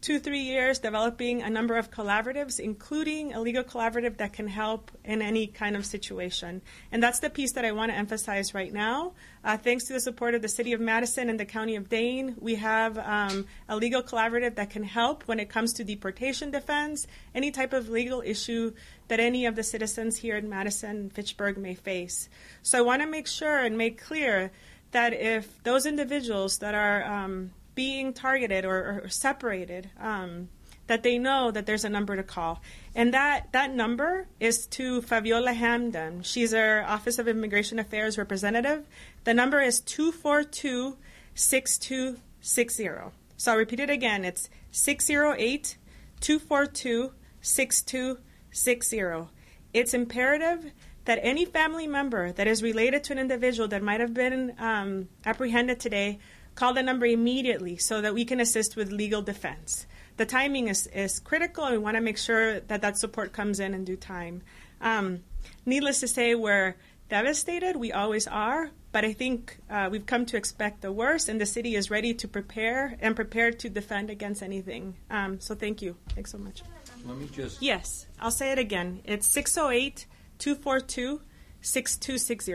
two, 0.02 0.20
three 0.20 0.42
years 0.42 0.80
developing 0.80 1.42
a 1.42 1.50
number 1.50 1.78
of 1.78 1.92
collaboratives, 1.92 2.60
including 2.60 3.34
a 3.34 3.42
legal 3.42 3.64
collaborative 3.64 4.18
that 4.18 4.34
can 4.34 4.48
help 4.48 4.92
in 5.04 5.22
any 5.22 5.48
kind 5.48 5.76
of 5.76 5.86
situation. 5.86 6.62
And 6.92 7.04
that's 7.04 7.20
the 7.20 7.30
piece 7.30 7.54
that 7.54 7.66
I 7.66 7.72
want 7.74 7.92
to 7.92 7.98
emphasize 7.98 8.54
right 8.54 8.72
now. 8.72 9.14
Uh, 9.44 9.58
thanks 9.58 9.86
to 9.86 9.94
the 9.94 10.00
support 10.00 10.36
of 10.36 10.42
the 10.42 10.48
City 10.48 10.74
of 10.74 10.80
Madison 10.80 11.30
and 11.30 11.40
the 11.40 11.46
County 11.46 11.76
of 11.76 11.90
Dane, 11.90 12.36
we 12.40 12.56
have 12.56 12.98
um, 12.98 13.46
a 13.68 13.76
legal 13.76 14.02
collaborative 14.02 14.56
that 14.56 14.70
can 14.70 14.84
help 14.84 15.24
when 15.24 15.40
it 15.40 15.50
comes 15.50 15.74
to 15.74 15.84
deportation 15.84 16.52
defense, 16.52 17.06
any 17.36 17.52
type 17.52 17.74
of 17.74 17.90
legal 17.90 18.22
issue 18.26 18.74
that 19.10 19.20
any 19.20 19.46
of 19.46 19.56
the 19.56 19.64
citizens 19.64 20.18
here 20.18 20.38
in 20.38 20.50
Madison 20.50 20.90
and 20.90 21.14
Fitchburg 21.14 21.58
may 21.58 21.74
face. 21.74 22.30
So 22.62 22.78
I 22.78 22.82
want 22.82 23.02
to 23.02 23.08
make 23.08 23.28
sure 23.28 23.58
and 23.58 23.78
make 23.78 24.02
clear 24.02 24.52
that 24.92 25.14
if 25.14 25.62
those 25.64 25.86
individuals 25.86 26.60
that 26.60 26.74
are 26.74 27.04
um, 27.04 27.52
being 27.80 28.12
targeted 28.12 28.66
or, 28.66 29.04
or 29.06 29.08
separated, 29.08 29.90
um, 30.02 30.50
that 30.88 31.02
they 31.02 31.18
know 31.18 31.50
that 31.50 31.66
there's 31.66 31.86
a 31.86 31.90
number 31.90 32.14
to 32.18 32.24
call. 32.24 32.62
And 32.94 33.14
that, 33.14 33.54
that 33.54 33.74
number 33.74 34.28
is 34.38 34.68
to 34.72 35.02
Fabiola 35.02 35.54
Hamdan. 35.54 36.26
She's 36.26 36.54
our 36.54 36.84
Office 36.84 37.20
of 37.20 37.30
Immigration 37.30 37.80
Affairs 37.80 38.18
representative. 38.18 38.86
The 39.24 39.34
number 39.34 39.62
is 39.62 39.80
242 39.80 40.98
6260. 41.36 42.90
So 43.38 43.52
I'll 43.54 43.58
repeat 43.58 43.80
it 43.80 43.90
again. 43.90 44.26
It's 44.26 44.50
608 44.72 45.78
242 46.20 47.14
6260. 47.40 49.34
It's 49.74 49.94
imperative 49.94 50.74
that 51.06 51.20
any 51.22 51.46
family 51.46 51.88
member 51.88 52.34
that 52.34 52.46
is 52.46 52.62
related 52.62 53.06
to 53.06 53.14
an 53.14 53.20
individual 53.20 53.70
that 53.70 53.82
might 53.82 54.02
have 54.02 54.14
been 54.14 54.54
um, 54.60 55.08
apprehended 55.26 55.80
today 55.80 56.20
Call 56.60 56.74
the 56.74 56.84
number 56.84 57.06
immediately 57.06 57.78
so 57.78 58.02
that 58.02 58.14
we 58.14 58.26
can 58.26 58.42
assist 58.42 58.76
with 58.76 58.92
legal 58.92 59.22
defense. 59.22 59.88
The 60.18 60.26
timing 60.26 60.68
is, 60.68 60.88
is 60.88 61.18
critical, 61.22 61.64
and 61.64 61.72
we 61.72 61.78
want 61.78 61.96
to 61.96 62.02
make 62.02 62.18
sure 62.18 62.60
that 62.60 62.82
that 62.82 62.98
support 62.98 63.32
comes 63.32 63.62
in 63.62 63.74
in 63.74 63.86
due 63.86 63.96
time. 63.96 64.42
Um, 64.82 65.22
needless 65.66 66.02
to 66.02 66.08
say, 66.10 66.36
we're 66.36 66.76
devastated. 67.08 67.78
We 67.78 67.94
always 67.94 68.28
are, 68.28 68.72
but 68.92 69.06
I 69.06 69.14
think 69.14 69.58
uh, 69.70 69.88
we've 69.90 70.06
come 70.06 70.26
to 70.26 70.36
expect 70.36 70.82
the 70.82 70.92
worst, 70.92 71.30
and 71.30 71.40
the 71.40 71.46
city 71.46 71.78
is 71.78 71.90
ready 71.90 72.14
to 72.16 72.28
prepare 72.28 72.98
and 73.00 73.16
prepared 73.16 73.58
to 73.60 73.70
defend 73.70 74.10
against 74.10 74.44
anything. 74.44 74.96
Um, 75.10 75.40
so 75.40 75.56
thank 75.56 75.82
you. 75.82 75.96
Thanks 76.10 76.34
so 76.34 76.40
much. 76.40 76.64
Let 77.06 77.16
me 77.16 77.30
just. 77.32 77.62
Yes, 77.62 78.06
I'll 78.20 78.32
say 78.32 78.52
it 78.52 78.60
again. 78.60 79.00
It's 79.06 79.28
608 79.28 80.08
242 80.40 81.22
6260. 81.62 82.54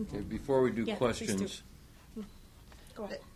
Okay, 0.00 0.20
before 0.20 0.62
we 0.62 0.70
do 0.70 0.84
Yeah, 0.84 0.94
questions, 0.94 1.32
Go 1.32 1.44
ahead. 1.44 1.62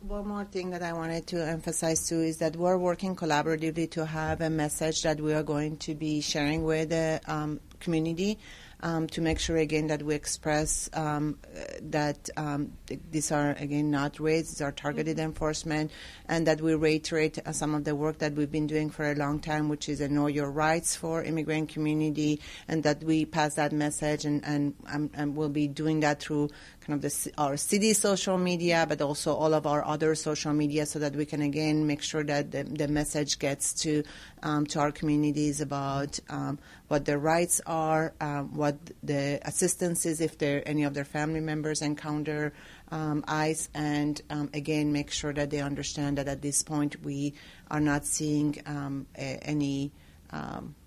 One 0.01 0.29
more 0.29 0.45
thing 0.45 0.71
that 0.71 0.83
I 0.83 0.93
wanted 0.93 1.27
to 1.29 1.47
emphasize 1.47 2.07
too 2.07 2.21
is 2.21 2.39
that 2.39 2.57
we're 2.57 2.77
working 2.77 3.17
collaboratively 3.17 3.91
to 3.93 4.05
have 4.05 4.41
a 4.41 4.51
message 4.51 5.03
that 5.03 5.21
we 5.21 5.33
are 5.33 5.43
going 5.43 5.79
to 5.79 5.95
be 5.95 6.21
sharing 6.21 6.63
with 6.63 6.91
the 6.91 7.21
um, 7.27 7.61
community 7.81 8.39
um, 8.81 9.07
to 9.09 9.21
make 9.21 9.39
sure 9.39 9.57
again 9.57 9.87
that 9.87 10.03
we 10.03 10.15
express 10.15 10.91
um, 10.93 11.39
uh, 11.45 11.61
that 11.81 12.29
um, 12.37 12.73
th- 12.87 13.01
these 13.11 13.33
are 13.33 13.53
again 13.53 13.91
not 13.91 14.21
raids, 14.21 14.51
these 14.51 14.61
are 14.61 14.73
targeted 14.73 15.19
enforcement, 15.19 15.91
and 16.29 16.47
that 16.47 16.61
we 16.61 16.75
reiterate 16.75 17.39
uh, 17.39 17.53
some 17.53 17.75
of 17.75 17.85
the 17.85 17.95
work 17.95 18.19
that 18.19 18.35
we've 18.35 18.51
been 18.51 18.67
doing 18.67 18.91
for 18.91 19.11
a 19.11 19.15
long 19.15 19.41
time, 19.41 19.69
which 19.69 19.89
is 19.89 20.01
a 20.01 20.09
know 20.09 20.27
your 20.27 20.51
rights 20.51 20.95
for 20.95 21.23
immigrant 21.23 21.71
community, 21.71 22.41
and 22.69 22.83
that 22.83 23.03
we 23.03 23.25
pass 23.25 23.55
that 23.55 23.73
message, 23.73 24.25
and 24.25 24.45
and, 24.45 24.75
um, 24.93 25.11
and 25.15 25.37
we'll 25.37 25.49
be 25.49 25.69
doing 25.69 26.01
that 26.01 26.21
through 26.21 26.51
kind 26.87 27.05
of 27.05 27.29
our 27.37 27.57
city 27.57 27.93
social 27.93 28.39
media, 28.39 28.87
but 28.89 29.01
also 29.03 29.35
all 29.35 29.55
of 29.55 29.67
our 29.67 29.85
other 29.85 30.15
social 30.15 30.53
media, 30.53 30.87
so 30.87 30.99
that 31.01 31.17
we 31.17 31.27
can 31.27 31.43
again 31.43 31.87
make 31.87 32.01
sure 32.01 32.23
that 32.23 32.53
the, 32.53 32.63
the 32.63 32.87
message 32.87 33.39
gets 33.39 33.73
to 33.73 34.05
um, 34.43 34.67
to 34.67 34.79
our 34.79 34.93
communities 34.93 35.61
about 35.61 36.21
um, 36.29 36.59
what 36.89 37.05
their 37.05 37.19
rights 37.19 37.61
are, 37.67 38.15
um, 38.21 38.55
what 38.55 38.77
the 39.03 39.41
assistance 39.43 40.07
is 40.07 40.21
if 40.21 40.39
there 40.39 40.63
any 40.67 40.85
of 40.85 40.95
their 40.95 41.05
family 41.05 41.41
members 41.41 41.83
encounter 41.83 42.53
um, 42.93 43.25
ICE, 43.27 43.69
and 43.75 44.23
um, 44.31 44.49
again 44.55 44.93
make 44.93 45.11
sure 45.11 45.33
that 45.33 45.51
they 45.51 45.61
understand 45.61 46.19
that 46.19 46.29
at 46.29 46.41
this 46.41 46.63
point 46.63 47.03
we 47.03 47.35
are 47.69 47.81
not 47.81 48.05
seeing 48.05 48.57
um, 48.67 49.07
a, 49.19 49.39
any 49.43 49.91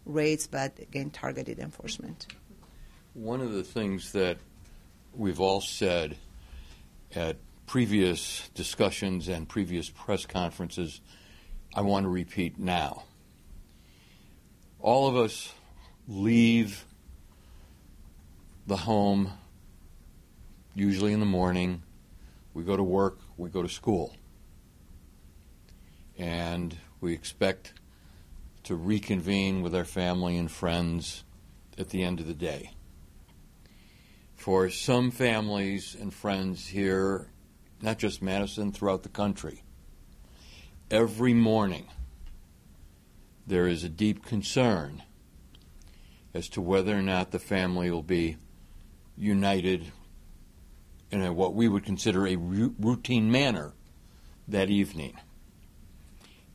raids, 0.05 0.47
but 0.47 0.79
again 0.79 1.09
targeted 1.09 1.59
enforcement. 1.59 2.27
one 3.13 3.41
of 3.41 3.51
the 3.51 3.63
things 3.63 4.11
that 4.13 4.37
we've 5.13 5.39
all 5.39 5.61
said 5.61 6.17
at 7.15 7.37
previous 7.65 8.49
discussions 8.55 9.27
and 9.27 9.47
previous 9.47 9.89
press 9.89 10.25
conferences, 10.25 11.01
I 11.75 11.81
want 11.81 12.05
to 12.05 12.09
repeat 12.09 12.57
now. 12.57 13.03
All 14.79 15.07
of 15.07 15.15
us 15.15 15.53
leave 16.07 16.85
the 18.65 18.77
home 18.77 19.31
usually 20.73 21.13
in 21.13 21.19
the 21.19 21.25
morning. 21.25 21.83
We 22.53 22.63
go 22.63 22.77
to 22.77 22.83
work, 22.83 23.19
we 23.37 23.49
go 23.49 23.61
to 23.61 23.69
school. 23.69 24.15
And 26.17 26.75
we 27.01 27.13
expect 27.13 27.73
to 28.63 28.75
reconvene 28.75 29.61
with 29.61 29.73
our 29.75 29.85
family 29.85 30.37
and 30.37 30.49
friends 30.49 31.23
at 31.77 31.89
the 31.89 32.03
end 32.03 32.19
of 32.19 32.27
the 32.27 32.33
day. 32.33 32.71
For 34.39 34.69
some 34.69 35.11
families 35.11 35.97
and 35.99 36.13
friends 36.13 36.65
here, 36.65 37.27
not 37.81 37.97
just 37.97 38.21
Madison, 38.21 38.71
throughout 38.71 39.03
the 39.03 39.09
country, 39.09 39.63
every 40.89 41.33
morning 41.33 41.87
there 43.45 43.67
is 43.67 43.83
a 43.83 43.89
deep 43.89 44.25
concern 44.25 45.03
as 46.33 46.47
to 46.49 46.61
whether 46.61 46.97
or 46.97 47.01
not 47.01 47.31
the 47.31 47.37
family 47.37 47.91
will 47.91 48.01
be 48.01 48.37
united 49.17 49.91
in 51.11 51.21
a, 51.21 51.33
what 51.33 51.53
we 51.53 51.67
would 51.67 51.83
consider 51.83 52.25
a 52.25 52.37
routine 52.37 53.29
manner 53.29 53.73
that 54.47 54.69
evening. 54.69 55.17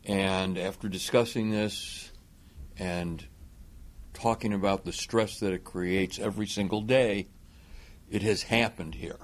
And 0.06 0.56
after 0.56 0.88
discussing 0.88 1.50
this 1.50 2.10
and 2.78 3.26
talking 4.14 4.54
about 4.54 4.86
the 4.86 4.92
stress 4.92 5.38
that 5.40 5.52
it 5.52 5.64
creates 5.64 6.18
every 6.18 6.46
single 6.46 6.80
day, 6.80 7.28
it 8.14 8.22
has 8.22 8.44
happened 8.44 8.94
here. 8.94 9.18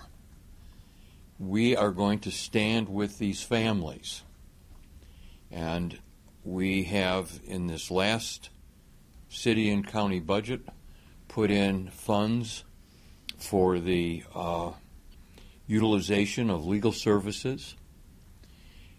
We 1.38 1.76
are 1.76 1.92
going 1.92 2.18
to 2.20 2.32
stand 2.32 2.88
with 2.88 3.18
these 3.18 3.40
families. 3.40 4.24
And 5.48 6.00
we 6.42 6.82
have, 6.84 7.38
in 7.44 7.68
this 7.68 7.88
last 7.92 8.50
city 9.28 9.70
and 9.70 9.86
county 9.86 10.18
budget, 10.18 10.62
put 11.28 11.52
in 11.52 11.90
funds 11.90 12.64
for 13.38 13.78
the 13.78 14.24
uh, 14.34 14.72
utilization 15.68 16.50
of 16.50 16.66
legal 16.66 16.90
services. 16.90 17.76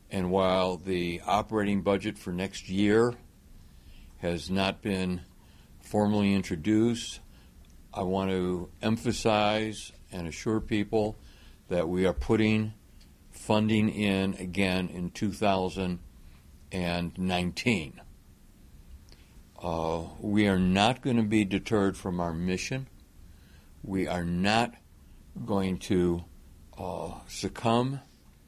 And 0.10 0.31
while 0.31 0.77
the 0.77 1.19
operating 1.27 1.81
budget 1.81 2.17
for 2.17 2.31
next 2.31 2.69
year 2.69 3.15
has 4.19 4.50
not 4.50 4.81
been 4.81 5.19
formally 5.81 6.33
introduced, 6.33 7.19
I 7.93 8.03
want 8.03 8.31
to 8.31 8.69
emphasize 8.81 9.91
and 10.13 10.25
assure 10.25 10.62
people 10.62 11.17
that 11.67 11.89
we 11.89 12.05
are 12.05 12.13
putting 12.13 12.71
funding 13.31 13.89
in 13.89 14.36
again 14.36 14.88
in 14.88 15.12
2019. 15.12 18.01
Uh, 19.62 20.03
we 20.19 20.48
are 20.48 20.57
not 20.57 21.01
going 21.01 21.17
to 21.17 21.24
be 21.24 21.43
deterred 21.43 21.98
from 21.98 22.21
our 22.21 22.33
mission. 22.33 22.88
We 23.83 24.07
are 24.07 24.24
not 24.24 24.74
going 25.45 25.79
to 25.79 26.24
uh, 26.77 27.12
succumb 27.27 28.00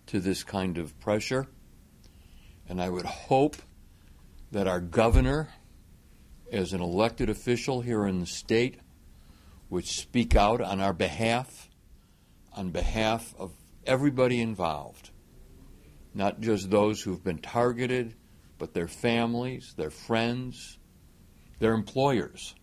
to 0.08 0.22
this 0.22 0.44
kind 0.44 0.78
of 0.78 0.98
pressure. 1.02 1.48
And 2.70 2.82
I 2.82 2.90
would 2.90 3.06
hope 3.06 3.58
that 4.52 4.68
our 4.68 4.80
governor, 4.80 5.50
as 6.52 6.72
an 6.72 6.82
elected 6.82 7.30
official 7.30 7.82
here 7.82 8.06
in 8.06 8.22
the 8.22 8.26
state, 8.26 8.80
would 9.74 9.88
speak 9.88 10.36
out 10.36 10.62
on 10.62 10.80
our 10.80 10.94
behalf, 10.94 11.68
on 12.56 12.70
behalf 12.70 13.34
of 13.40 13.52
everybody 13.88 14.40
involved, 14.40 15.10
not 16.14 16.40
just 16.40 16.70
those 16.70 17.02
who've 17.02 17.24
been 17.24 17.40
targeted, 17.40 18.14
but 18.60 18.76
their 18.76 18.88
families, 18.88 19.74
their 19.76 19.90
friends, 19.90 20.78
their 21.58 21.74
employers. 21.74 22.54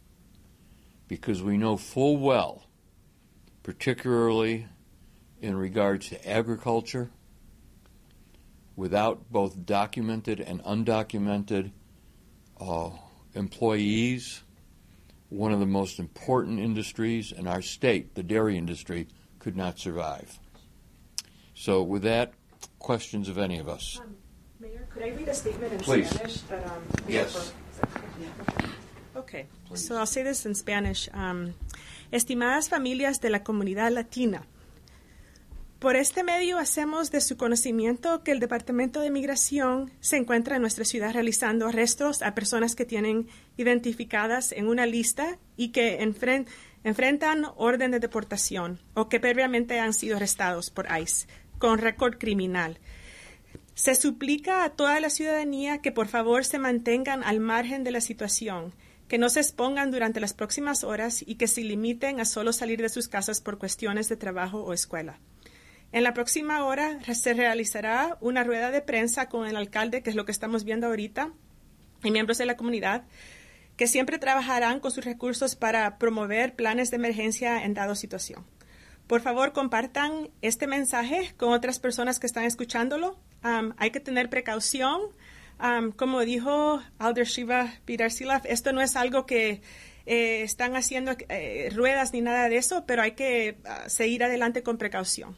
Because 1.09 1.43
we 1.43 1.57
know 1.57 1.77
full 1.77 2.17
well, 2.17 2.69
particularly 3.65 4.69
in 5.41 5.57
regards 5.57 6.11
to 6.11 6.31
agriculture, 6.31 7.11
without 8.77 9.33
both 9.33 9.67
documented 9.67 10.39
and 10.39 10.63
undocumented 10.63 11.73
uh, 12.61 12.91
employees, 13.35 14.45
one 15.31 15.53
of 15.53 15.61
the 15.61 15.67
most 15.67 15.99
important 15.99 16.59
industries 16.61 17.33
in 17.33 17.47
our 17.47 17.63
state, 17.63 18.15
the 18.15 18.23
dairy 18.23 18.59
industry, 18.59 19.09
could 19.39 19.57
not 19.57 19.79
survive. 19.79 20.39
So, 21.55 21.83
with 21.83 22.03
that, 22.03 22.33
questions 22.79 23.29
of 23.29 23.39
any 23.39 23.59
of 23.59 23.69
us? 23.69 24.01
Um, 24.01 24.17
Mayor, 24.59 24.87
could 24.91 25.03
I 25.03 25.09
read 25.11 25.29
a 25.29 25.35
statement 25.35 25.73
in 25.73 25.79
Please. 25.81 26.11
Spanish? 26.11 26.41
That, 26.43 26.67
um, 26.67 26.83
Yes. 27.09 27.53
Okay, 29.17 29.47
so 29.75 29.97
I'll 29.97 30.07
say 30.07 30.23
this 30.23 30.47
in 30.47 30.55
Spanish. 30.55 31.09
Um, 31.13 31.55
Estimadas 32.13 32.69
familias 32.69 33.21
de 33.21 33.31
la 33.31 33.41
comunidad 33.41 33.93
latina, 33.93 34.43
por 35.81 35.97
este 35.97 36.23
medio 36.23 36.59
hacemos 36.59 37.11
de 37.11 37.23
su 37.23 37.39
conocimiento 37.39 38.23
que 38.23 38.33
el 38.33 38.39
Departamento 38.39 39.01
de 39.01 39.11
Migración 39.11 39.91
se 40.01 40.19
encuentra 40.19 40.57
en 40.57 40.61
nuestra 40.61 40.85
ciudad 40.85 41.15
realizando 41.15 41.67
arrestos 41.67 42.21
a 42.21 42.35
personas 42.35 42.77
que 42.77 42.85
tienen 42.85 43.29
identificadas 43.57 44.53
en 44.53 44.69
una 44.69 44.85
lista 44.85 45.39
y 45.57 45.69
que 45.71 45.99
enfren- 46.01 46.47
enfrentan 46.85 47.47
orden 47.57 47.93
de 47.93 47.99
deportación 47.99 48.79
o 48.93 49.09
que 49.09 49.21
previamente 49.21 49.81
han 49.81 49.95
sido 49.95 50.17
arrestados 50.17 50.69
por 50.69 50.87
ICE 51.01 51.27
con 51.59 51.79
récord 51.79 52.19
criminal. 52.19 52.79
Se 53.75 53.95
suplica 53.95 54.65
a 54.65 54.71
toda 54.71 55.01
la 55.01 55.09
ciudadanía 55.09 55.79
que 55.79 55.93
por 55.93 56.09
favor 56.09 56.45
se 56.45 56.59
mantengan 56.59 57.25
al 57.25 57.41
margen 57.41 57.85
de 57.85 57.91
la 57.91 58.03
situación, 58.03 58.75
que 59.09 59.17
no 59.17 59.31
se 59.31 59.41
expongan 59.41 59.91
durante 59.91 60.21
las 60.21 60.35
próximas 60.35 60.85
horas 60.85 61.25
y 61.27 61.37
que 61.37 61.49
se 61.49 61.63
limiten 61.63 62.21
a 62.21 62.27
solo 62.27 62.53
salir 62.53 62.83
de 62.83 62.91
sus 62.91 63.09
casas 63.09 63.41
por 63.41 63.57
cuestiones 63.57 64.11
de 64.11 64.17
trabajo 64.17 64.63
o 64.63 64.75
escuela. 64.75 65.19
En 65.93 66.05
la 66.05 66.15
próxima 66.15 66.65
hora 66.65 66.99
se 67.15 67.35
realizará 67.35 68.17
una 68.21 68.45
rueda 68.45 68.71
de 68.71 68.81
prensa 68.81 69.29
con 69.29 69.49
el 69.49 69.57
alcalde, 69.57 70.03
que 70.03 70.11
es 70.11 70.17
lo 70.17 70.25
que 70.25 70.33
estamos 70.33 70.65
viendo 70.65 70.87
ahorita, 70.87 71.33
y 72.05 72.11
miembros 72.13 72.39
de 72.39 72.47
la 72.47 72.57
comunidad, 72.57 73.05
que 73.77 73.89
siempre 73.89 74.19
trabajarán 74.19 74.79
con 74.79 74.93
sus 74.93 75.05
recursos 75.05 75.57
para 75.57 75.99
promover 75.99 76.55
planes 76.55 76.91
de 76.91 76.97
emergencia 76.97 77.65
en 77.65 77.75
dado 77.75 77.95
situación. 77.95 78.45
Por 79.09 79.21
favor, 79.21 79.53
compartan 79.53 80.31
este 80.43 80.69
mensaje 80.69 81.35
con 81.37 81.53
otras 81.53 81.81
personas 81.81 82.21
que 82.21 82.27
están 82.29 82.45
escuchándolo. 82.45 83.19
Um, 83.43 83.73
hay 83.77 83.91
que 83.91 83.99
tener 83.99 84.31
precaución. 84.31 85.01
Um, 85.61 85.91
como 85.91 86.21
dijo 86.21 86.81
Alder 86.99 87.27
Shiva 87.27 87.73
Pidarsilaf, 87.85 88.45
esto 88.47 88.73
no 88.73 88.81
es 88.81 88.95
algo 88.95 89.27
que 89.27 89.63
eh, 90.07 90.43
están 90.43 90.77
haciendo 90.77 91.17
eh, 91.29 91.71
ruedas 91.75 92.13
ni 92.13 92.21
nada 92.21 92.49
de 92.49 92.57
eso, 92.59 92.85
pero 92.87 93.03
hay 93.03 93.13
que 93.13 93.59
ah, 93.65 93.89
seguir 93.89 94.23
adelante 94.23 94.63
con 94.63 94.79
precaución. 94.79 95.37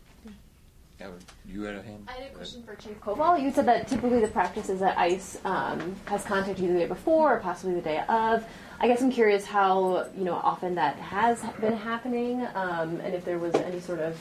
Evan, 1.00 1.18
you 1.46 1.62
had 1.62 1.76
a 1.76 1.82
hand? 1.82 2.06
I 2.08 2.12
had 2.12 2.30
a 2.30 2.34
question 2.34 2.62
for 2.62 2.74
Chief 2.74 3.00
Koval. 3.00 3.42
You 3.42 3.50
said 3.50 3.66
that 3.66 3.88
typically 3.88 4.20
the 4.20 4.28
practice 4.28 4.68
is 4.68 4.80
that 4.80 4.98
ICE 4.98 5.38
um, 5.44 5.96
has 6.04 6.24
contacted 6.24 6.62
you 6.62 6.72
the 6.72 6.80
day 6.80 6.86
before 6.86 7.36
or 7.36 7.40
possibly 7.40 7.74
the 7.74 7.80
day 7.80 8.02
of. 8.08 8.44
I 8.78 8.86
guess 8.86 9.02
I'm 9.02 9.10
curious 9.10 9.46
how 9.46 10.06
you 10.16 10.24
know 10.24 10.34
often 10.34 10.74
that 10.74 10.96
has 10.96 11.42
been 11.60 11.76
happening, 11.76 12.46
um, 12.54 13.00
and 13.00 13.14
if 13.14 13.24
there 13.24 13.38
was 13.38 13.54
any 13.54 13.80
sort 13.80 14.00
of 14.00 14.18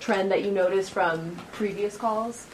trend 0.00 0.30
that 0.32 0.44
you 0.44 0.50
noticed 0.50 0.90
from 0.90 1.36
previous 1.52 1.96
calls. 1.96 2.46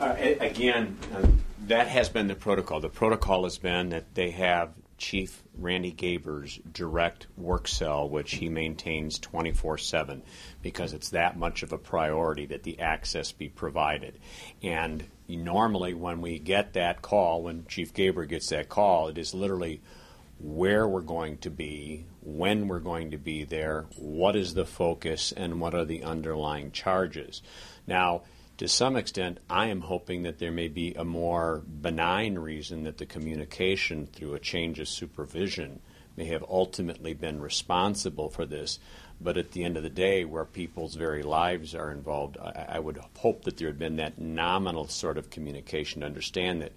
Uh, 0.00 0.16
again, 0.40 0.96
uh, 1.14 1.26
that 1.66 1.86
has 1.86 2.08
been 2.08 2.26
the 2.26 2.34
protocol. 2.34 2.80
The 2.80 2.88
protocol 2.88 3.44
has 3.44 3.58
been 3.58 3.90
that 3.90 4.14
they 4.14 4.30
have 4.30 4.70
Chief 5.00 5.42
Randy 5.56 5.92
Gaber's 5.92 6.60
direct 6.72 7.26
work 7.36 7.66
cell, 7.66 8.08
which 8.08 8.34
he 8.34 8.50
maintains 8.50 9.18
24 9.18 9.78
7, 9.78 10.22
because 10.62 10.92
it's 10.92 11.08
that 11.08 11.38
much 11.38 11.62
of 11.62 11.72
a 11.72 11.78
priority 11.78 12.46
that 12.46 12.62
the 12.62 12.78
access 12.78 13.32
be 13.32 13.48
provided. 13.48 14.18
And 14.62 15.04
normally, 15.26 15.94
when 15.94 16.20
we 16.20 16.38
get 16.38 16.74
that 16.74 17.00
call, 17.00 17.42
when 17.42 17.64
Chief 17.66 17.94
Gaber 17.94 18.28
gets 18.28 18.50
that 18.50 18.68
call, 18.68 19.08
it 19.08 19.16
is 19.16 19.34
literally 19.34 19.80
where 20.38 20.86
we're 20.86 21.00
going 21.00 21.38
to 21.38 21.50
be, 21.50 22.06
when 22.20 22.68
we're 22.68 22.78
going 22.78 23.10
to 23.12 23.18
be 23.18 23.44
there, 23.44 23.86
what 23.96 24.36
is 24.36 24.52
the 24.52 24.66
focus, 24.66 25.32
and 25.32 25.60
what 25.60 25.74
are 25.74 25.84
the 25.86 26.04
underlying 26.04 26.72
charges. 26.72 27.42
Now, 27.86 28.22
to 28.60 28.68
some 28.68 28.94
extent, 28.94 29.38
I 29.48 29.68
am 29.68 29.80
hoping 29.80 30.24
that 30.24 30.38
there 30.38 30.52
may 30.52 30.68
be 30.68 30.92
a 30.92 31.02
more 31.02 31.62
benign 31.80 32.38
reason 32.38 32.84
that 32.84 32.98
the 32.98 33.06
communication 33.06 34.06
through 34.06 34.34
a 34.34 34.38
change 34.38 34.78
of 34.80 34.86
supervision 34.86 35.80
may 36.14 36.26
have 36.26 36.44
ultimately 36.46 37.14
been 37.14 37.40
responsible 37.40 38.28
for 38.28 38.44
this. 38.44 38.78
But 39.18 39.38
at 39.38 39.52
the 39.52 39.64
end 39.64 39.78
of 39.78 39.82
the 39.82 39.88
day, 39.88 40.26
where 40.26 40.44
people's 40.44 40.94
very 40.94 41.22
lives 41.22 41.74
are 41.74 41.90
involved, 41.90 42.36
I, 42.36 42.66
I 42.72 42.78
would 42.80 42.98
hope 43.16 43.44
that 43.44 43.56
there 43.56 43.68
had 43.68 43.78
been 43.78 43.96
that 43.96 44.18
nominal 44.18 44.88
sort 44.88 45.16
of 45.16 45.30
communication 45.30 46.02
to 46.02 46.06
understand 46.06 46.60
that 46.60 46.72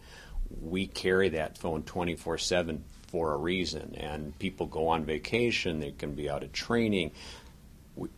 we 0.61 0.87
carry 0.87 1.27
that 1.29 1.57
phone 1.57 1.83
24 1.83 2.37
7 2.37 2.81
for 3.07 3.33
a 3.33 3.37
reason. 3.37 3.95
And 3.97 4.39
people 4.39 4.67
go 4.67 4.87
on 4.87 5.03
vacation, 5.03 5.81
they 5.81 5.91
can 5.91 6.15
be 6.15 6.29
out 6.29 6.43
of 6.43 6.53
training. 6.53 7.11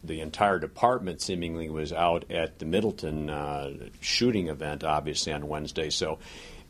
The 0.03 0.21
entire 0.21 0.59
department 0.59 1.21
seemingly 1.21 1.69
was 1.69 1.91
out 1.91 2.31
at 2.31 2.59
the 2.59 2.65
Middleton 2.65 3.29
uh, 3.29 3.73
shooting 3.99 4.47
event, 4.47 4.83
obviously, 4.83 5.33
on 5.33 5.47
Wednesday. 5.47 5.89
So 5.89 6.19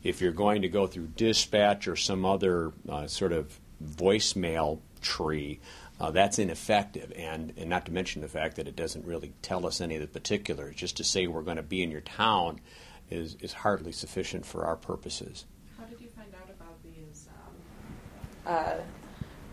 if 0.02 0.20
you're 0.20 0.32
going 0.32 0.62
to 0.62 0.68
go 0.68 0.86
through 0.86 1.08
dispatch 1.16 1.86
or 1.86 1.96
some 1.96 2.24
other 2.24 2.72
uh, 2.88 3.06
sort 3.06 3.32
of 3.32 3.58
voicemail 3.84 4.80
tree, 5.02 5.60
uh, 6.00 6.10
that's 6.10 6.38
ineffective. 6.38 7.12
And, 7.16 7.52
and 7.56 7.70
not 7.70 7.86
to 7.86 7.92
mention 7.92 8.22
the 8.22 8.28
fact 8.28 8.56
that 8.56 8.66
it 8.66 8.76
doesn't 8.76 9.06
really 9.06 9.32
tell 9.40 9.66
us 9.66 9.80
any 9.80 9.94
of 9.94 10.00
the 10.00 10.08
particulars. 10.08 10.74
Just 10.76 10.96
to 10.96 11.04
say 11.04 11.26
we're 11.26 11.42
going 11.42 11.56
to 11.58 11.62
be 11.62 11.82
in 11.82 11.90
your 11.90 12.02
town 12.02 12.60
is, 13.08 13.36
is 13.40 13.52
hardly 13.52 13.92
sufficient 13.92 14.44
for 14.44 14.64
our 14.64 14.76
purposes. 14.76 15.46
How 15.78 15.84
did 15.84 16.00
you 16.00 16.08
find 16.08 16.34
out 16.34 16.50
about 16.50 16.82
these 16.82 17.28
um, 17.46 18.52
uh, 18.52 18.74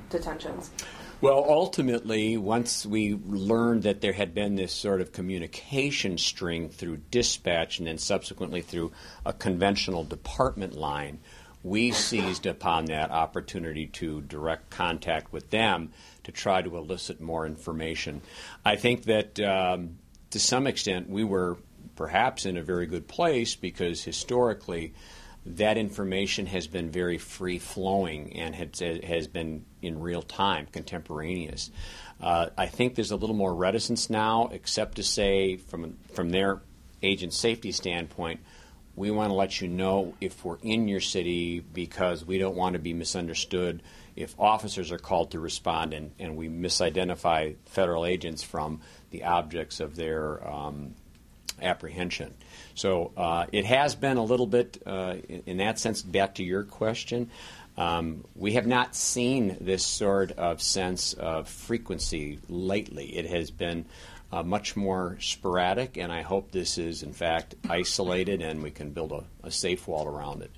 detentions? 0.10 0.72
Well, 1.24 1.46
ultimately, 1.48 2.36
once 2.36 2.86
we 2.86 3.14
learned 3.14 3.84
that 3.84 4.02
there 4.02 4.12
had 4.12 4.34
been 4.34 4.56
this 4.56 4.74
sort 4.74 5.00
of 5.00 5.14
communication 5.14 6.18
string 6.18 6.68
through 6.68 6.98
dispatch 7.12 7.80
and 7.80 7.88
then 7.88 7.98
subsequently 7.98 8.62
through 8.62 8.92
a 9.26 9.32
conventional 9.32 10.04
department 10.04 10.76
line, 10.76 11.20
we 11.64 11.94
seized 11.94 12.46
upon 12.46 12.88
that 12.88 13.10
opportunity 13.10 13.88
to 13.88 14.20
direct 14.20 14.70
contact 14.70 15.32
with 15.32 15.50
them 15.50 15.94
to 16.26 16.34
try 16.34 16.62
to 16.62 16.76
elicit 16.76 17.22
more 17.22 17.46
information. 17.46 18.22
I 18.66 18.76
think 18.76 19.04
that 19.04 19.40
um, 19.40 20.00
to 20.32 20.42
some 20.42 20.68
extent 20.68 21.10
we 21.10 21.24
were 21.24 21.56
perhaps 21.96 22.46
in 22.46 22.58
a 22.58 22.64
very 22.64 22.86
good 22.86 23.08
place 23.08 23.56
because 23.56 24.04
historically 24.04 24.94
that 25.46 25.78
information 25.78 26.46
has 26.46 26.68
been 26.68 26.90
very 26.90 27.18
free 27.18 27.60
flowing 27.60 28.34
and 28.34 28.56
has, 28.56 28.80
has 29.04 29.28
been 29.28 29.66
in 29.82 30.00
real 30.00 30.22
time, 30.22 30.68
contemporaneous. 30.72 31.70
Uh, 32.22 32.50
I 32.58 32.68
think 32.68 32.96
there's 32.96 33.12
a 33.12 33.16
little 33.16 33.36
more 33.36 33.54
reticence 33.54 34.10
now, 34.10 34.50
except 34.52 34.96
to 34.96 35.04
say, 35.04 35.58
from, 35.58 35.98
from 36.14 36.30
their 36.30 36.62
agent 37.02 37.34
safety 37.34 37.72
standpoint, 37.72 38.40
we 38.96 39.12
want 39.12 39.32
to 39.32 39.34
let 39.34 39.60
you 39.60 39.68
know 39.68 40.14
if 40.22 40.46
we're 40.46 40.60
in 40.62 40.88
your 40.88 41.02
city 41.02 41.60
because 41.60 42.24
we 42.24 42.38
don't 42.38 42.56
want 42.56 42.74
to 42.74 42.80
be 42.80 42.94
misunderstood 42.94 43.82
if 44.16 44.40
officers 44.40 44.92
are 44.92 45.00
called 45.00 45.32
to 45.32 45.40
respond 45.40 45.94
and, 45.94 46.12
and 46.20 46.38
we 46.38 46.48
misidentify 46.48 47.56
federal 47.66 48.06
agents 48.06 48.44
from 48.44 48.82
the 49.10 49.24
objects 49.24 49.80
of 49.80 49.96
their 49.96 50.48
um, 50.48 50.94
apprehension. 51.62 52.34
So 52.76 53.12
uh, 53.16 53.46
it 53.52 53.66
has 53.66 53.96
been 53.96 54.18
a 54.18 54.24
little 54.24 54.48
bit, 54.48 54.82
uh, 54.86 55.16
in, 55.30 55.44
in, 55.46 55.58
that 55.58 55.80
sense, 55.80 56.02
back 56.02 56.36
to 56.36 56.44
your 56.44 56.64
question. 56.64 57.30
Um, 57.78 58.24
we 58.36 58.54
have 58.54 58.68
not 58.68 58.96
seen 58.96 59.58
this 59.60 59.86
sort 59.86 60.32
of 60.34 60.62
sense 60.62 61.14
of 61.14 61.48
frequency 61.48 62.40
lately. 62.48 63.16
It 63.16 63.26
has 63.26 63.50
been 63.52 63.86
uh, 64.32 64.44
much 64.44 64.76
more 64.76 65.18
sporadic, 65.20 65.98
and 65.98 66.12
I 66.12 66.22
hope 66.22 66.52
this 66.52 66.78
is, 66.78 67.04
in 67.04 67.14
fact, 67.14 67.56
isolated 67.70 68.42
and 68.42 68.64
we 68.64 68.72
can 68.72 68.90
build 68.92 69.12
a, 69.12 69.24
a 69.44 69.52
safe 69.52 69.88
wall 69.88 70.08
around 70.08 70.42
it. 70.42 70.52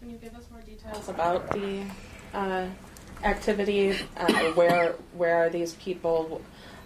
Can 0.00 0.10
you 0.10 0.16
give 0.16 0.34
us 0.34 0.44
more 0.50 0.60
details 0.62 1.08
about 1.08 1.50
the 1.50 1.84
uh, 2.34 2.66
activity? 3.22 3.96
Uh, 4.16 4.32
where 4.52 4.94
where 5.14 5.36
are 5.36 5.50
these 5.50 5.74
people? 5.74 6.40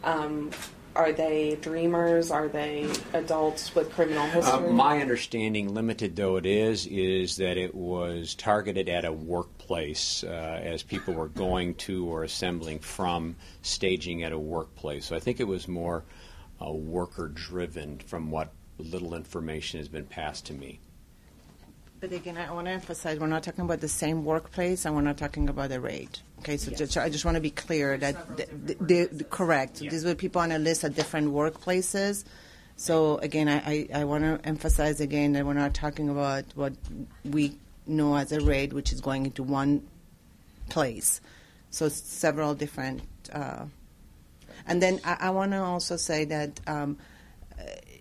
Um, 0.05 0.51
are 0.97 1.13
they 1.13 1.57
dreamers? 1.61 2.31
Are 2.31 2.49
they 2.49 2.91
adults 3.13 3.75
with 3.75 3.93
criminal 3.93 4.25
uh, 4.25 4.31
history? 4.31 4.69
Uh, 4.69 4.73
my 4.73 5.01
understanding, 5.01 5.75
limited 5.75 6.17
though 6.17 6.37
it 6.37 6.47
is, 6.47 6.87
is 6.87 7.37
that 7.37 7.57
it 7.59 7.75
was 7.75 8.35
targeted 8.35 8.89
at 8.89 9.05
a 9.05 9.13
workplace 9.13 10.25
uh, 10.25 10.61
as 10.63 10.83
people 10.83 11.15
were 11.15 11.29
going 11.29 11.75
to 11.75 12.07
or 12.07 12.25
assembling 12.25 12.79
from 12.79 13.37
staging 13.63 14.23
at 14.25 14.33
a 14.33 14.39
workplace. 14.39 15.07
So 15.07 15.17
I 15.17 15.21
think 15.21 15.39
it 15.39 15.47
was 15.47 15.69
more 15.69 16.05
uh, 16.65 16.71
worker 16.71 17.29
driven 17.29 17.99
from 17.99 18.31
what 18.31 18.53
little 18.79 19.15
information 19.15 19.79
has 19.79 19.89
been 19.89 20.07
passed 20.07 20.47
to 20.47 20.55
me. 20.55 20.81
But 21.99 22.13
again, 22.13 22.37
I 22.37 22.53
want 22.53 22.67
to 22.67 22.73
emphasize 22.73 23.19
we're 23.19 23.27
not 23.27 23.43
talking 23.43 23.65
about 23.65 23.81
the 23.81 23.89
same 23.89 24.25
workplace 24.25 24.85
and 24.85 24.95
we're 24.95 25.01
not 25.01 25.17
talking 25.17 25.49
about 25.49 25.73
a 25.73 25.81
raid. 25.81 26.19
Okay, 26.41 26.59
so 26.59 26.71
yes. 26.71 26.79
just, 26.79 26.97
I 26.99 27.09
just 27.09 27.25
want 27.25 27.37
to 27.37 27.41
be 27.41 27.51
clear 27.51 27.97
that 27.97 28.37
the, 28.37 28.77
the, 28.81 29.05
the, 29.07 29.25
correct. 29.25 29.81
Yeah. 29.81 29.91
These 29.91 30.05
were 30.05 30.15
people 30.15 30.43
on 30.43 30.53
a 30.53 30.59
list 30.59 30.85
at 30.85 30.95
different 30.95 31.33
workplaces. 31.33 32.25
So 32.77 33.17
again, 33.19 33.49
I, 33.49 33.57
I, 33.95 34.01
I 34.01 34.05
want 34.05 34.25
to 34.25 34.47
emphasize 34.47 35.01
again 35.01 35.33
that 35.33 35.47
we're 35.47 35.55
not 35.55 35.73
talking 35.73 36.11
about 36.11 36.45
what 36.55 36.75
we 37.25 37.57
know 37.87 38.15
as 38.17 38.31
a 38.31 38.41
raid, 38.41 38.75
which 38.75 38.93
is 38.93 39.01
going 39.01 39.25
into 39.25 39.43
one 39.43 39.87
place. 40.69 41.23
So 41.71 41.89
several 41.89 42.55
different. 42.55 43.03
Uh, 43.33 43.65
and 44.67 44.83
then 44.83 45.01
I, 45.03 45.17
I 45.21 45.31
want 45.31 45.53
to 45.53 45.63
also 45.63 45.97
say 45.97 46.27
that. 46.27 46.61
Um, 46.67 46.99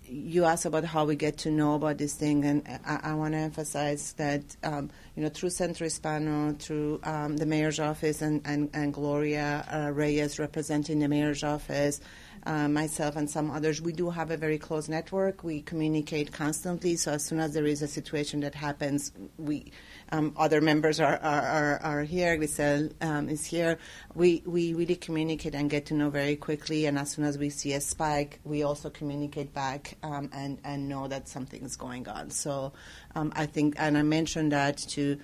you 0.08 0.46
asked 0.46 0.66
about 0.66 0.84
how 0.84 1.06
we 1.06 1.16
get 1.16 1.38
to 1.40 1.52
know 1.52 1.76
about 1.76 1.98
this 1.98 2.14
thing, 2.14 2.46
and 2.46 2.64
I, 2.86 3.12
I 3.12 3.14
want 3.16 3.34
to 3.34 3.40
emphasize 3.40 4.14
that 4.14 4.44
um, 4.64 4.90
you 5.16 5.24
know 5.24 5.30
through 5.30 5.50
Centro 5.50 5.86
Hispano, 5.86 6.54
through 6.60 7.00
um, 7.04 7.38
the 7.38 7.46
mayor's 7.46 7.80
office, 7.80 8.22
and 8.22 8.42
and, 8.46 8.70
and 8.74 8.94
Gloria 8.94 9.66
uh, 9.72 9.92
Reyes 9.92 10.40
representing 10.40 11.00
the 11.00 11.08
mayor's 11.08 11.44
office, 11.44 12.02
uh, 12.46 12.68
myself 12.68 13.16
and 13.16 13.30
some 13.30 13.50
others, 13.50 13.82
we 13.82 13.92
do 13.92 14.10
have 14.10 14.30
a 14.30 14.38
very 14.38 14.60
close 14.60 14.88
network. 14.88 15.44
We 15.44 15.62
communicate 15.62 16.32
constantly. 16.32 16.96
So 16.96 17.14
as 17.14 17.26
soon 17.26 17.40
as 17.40 17.54
there 17.54 17.66
is 17.66 17.82
a 17.82 17.88
situation 17.88 18.42
that 18.42 18.54
happens, 18.54 19.12
we 19.38 19.72
um, 20.12 20.36
other 20.38 20.62
members 20.62 21.00
are, 21.00 21.18
are, 21.18 21.80
are, 21.82 22.04
here. 22.04 22.38
Grisel 22.38 22.94
um, 23.02 23.28
is 23.28 23.44
here. 23.44 23.80
We, 24.14 24.44
we 24.46 24.76
really 24.76 24.96
communicate 24.96 25.56
and 25.56 25.68
get 25.68 25.88
to 25.88 25.96
know 25.96 26.12
very 26.12 26.36
quickly. 26.36 26.86
And 26.86 27.00
as 27.00 27.12
soon 27.12 27.26
as 27.26 27.40
we 27.40 27.50
see 27.50 27.74
a 27.74 27.82
spike, 27.82 28.40
we 28.44 28.62
also 28.62 28.92
communicate 28.92 29.52
back 29.52 29.98
um, 30.04 30.30
and, 30.32 30.60
and 30.64 30.88
know 30.88 31.08
that 31.08 31.28
something 31.28 31.64
is 31.64 31.76
going 31.76 32.08
on. 32.08 32.30
So 32.30 32.74
um, 33.16 33.32
I 33.36 33.46
think, 33.46 33.76
and 33.78 33.98
I 33.98 34.02
mentioned 34.02 34.52
that 34.52 34.78
to, 34.90 35.18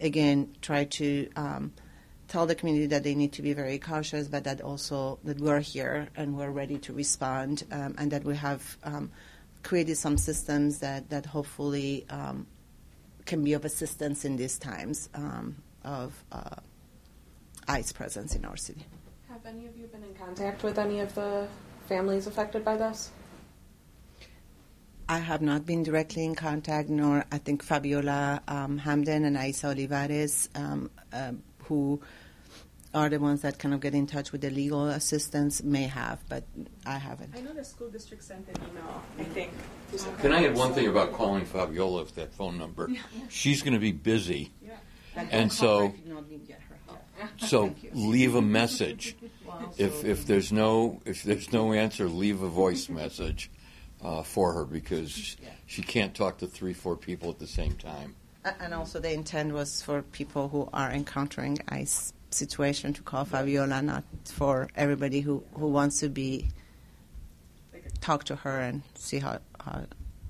again, 0.00 0.54
try 0.62 0.84
to 0.84 1.28
um, 1.36 1.72
tell 2.28 2.46
the 2.46 2.54
community 2.54 2.86
that 2.86 3.04
they 3.04 3.14
need 3.14 3.32
to 3.34 3.42
be 3.42 3.52
very 3.52 3.78
cautious, 3.78 4.28
but 4.28 4.44
that 4.44 4.60
also 4.60 5.18
that 5.24 5.38
we're 5.38 5.60
here 5.60 6.08
and 6.16 6.36
we're 6.36 6.50
ready 6.50 6.78
to 6.78 6.92
respond, 6.92 7.64
um, 7.70 7.94
and 7.98 8.10
that 8.10 8.24
we 8.24 8.34
have 8.36 8.76
um, 8.84 9.10
created 9.62 9.96
some 9.96 10.16
systems 10.16 10.78
that 10.78 11.08
that 11.10 11.26
hopefully 11.26 12.06
um, 12.10 12.46
can 13.26 13.44
be 13.44 13.52
of 13.52 13.64
assistance 13.64 14.24
in 14.24 14.36
these 14.36 14.58
times 14.58 15.08
um, 15.14 15.56
of 15.84 16.12
uh, 16.32 16.56
ICE 17.68 17.92
presence 17.92 18.34
in 18.34 18.44
our 18.44 18.56
city. 18.56 18.84
Have 19.28 19.44
any 19.44 19.66
of 19.66 19.76
you 19.76 19.86
been 19.88 20.02
in 20.02 20.14
contact 20.14 20.62
with 20.62 20.78
any 20.78 21.00
of 21.00 21.14
the 21.14 21.48
families 21.88 22.26
affected 22.26 22.64
by 22.64 22.76
this? 22.76 23.10
I 25.08 25.18
have 25.18 25.40
not 25.40 25.64
been 25.64 25.84
directly 25.84 26.24
in 26.24 26.34
contact, 26.34 26.88
nor 26.88 27.24
I 27.30 27.38
think 27.38 27.62
Fabiola 27.62 28.42
um, 28.48 28.80
Hamdan 28.80 29.24
and 29.24 29.36
Aisa 29.36 29.70
Olivares, 29.70 30.48
um, 30.56 30.90
uh, 31.12 31.32
who 31.64 32.00
are 32.92 33.08
the 33.08 33.20
ones 33.20 33.42
that 33.42 33.58
kind 33.58 33.72
of 33.72 33.80
get 33.80 33.94
in 33.94 34.06
touch 34.06 34.32
with 34.32 34.40
the 34.40 34.50
legal 34.50 34.88
assistance, 34.88 35.62
may 35.62 35.84
have, 35.84 36.18
but 36.28 36.44
I 36.84 36.98
haven't. 36.98 37.36
I 37.36 37.40
know 37.40 37.52
the 37.52 37.62
school 37.62 37.88
district 37.88 38.24
sent 38.24 38.48
an 38.48 38.56
email, 38.68 39.02
I 39.18 39.24
think. 39.24 39.52
Can 40.20 40.32
I 40.32 40.44
add 40.44 40.56
one 40.56 40.72
thing 40.72 40.88
about 40.88 41.12
calling 41.12 41.44
Fabiola 41.44 42.02
with 42.02 42.14
that 42.16 42.32
phone 42.32 42.58
number? 42.58 42.88
Yeah. 42.90 43.00
She's 43.28 43.62
going 43.62 43.74
to 43.74 43.80
be 43.80 43.92
busy. 43.92 44.50
Yeah. 44.64 44.72
And 45.30 45.52
so, 45.52 45.94
so 47.38 47.74
leave 47.92 48.34
a 48.34 48.42
message. 48.42 49.16
If 49.78 50.04
if 50.04 50.26
there's 50.26 50.52
no 50.52 51.00
if 51.06 51.22
there's 51.22 51.50
no 51.50 51.72
answer, 51.72 52.08
leave 52.08 52.42
a 52.42 52.48
voice 52.48 52.90
message 52.90 53.50
uh, 54.02 54.22
for 54.22 54.52
her 54.52 54.64
because 54.64 55.36
she 55.66 55.82
can't 55.82 56.14
talk 56.14 56.38
to 56.38 56.46
three 56.46 56.72
four 56.72 56.96
people 56.96 57.30
at 57.30 57.38
the 57.38 57.46
same 57.46 57.74
time. 57.74 58.14
And 58.60 58.72
also, 58.72 59.00
the 59.00 59.12
intent 59.12 59.52
was 59.52 59.82
for 59.82 60.02
people 60.02 60.48
who 60.48 60.68
are 60.72 60.90
encountering 60.90 61.58
ICE 61.68 62.12
situation 62.30 62.92
to 62.92 63.02
call 63.02 63.24
Fabiola, 63.24 63.82
not 63.82 64.04
for 64.24 64.68
everybody 64.76 65.20
who, 65.20 65.42
who 65.54 65.66
wants 65.66 65.98
to 66.00 66.08
be 66.08 66.48
talk 68.00 68.24
to 68.24 68.36
her 68.36 68.60
and 68.60 68.82
see 68.94 69.18
how, 69.18 69.38
how 69.64 69.84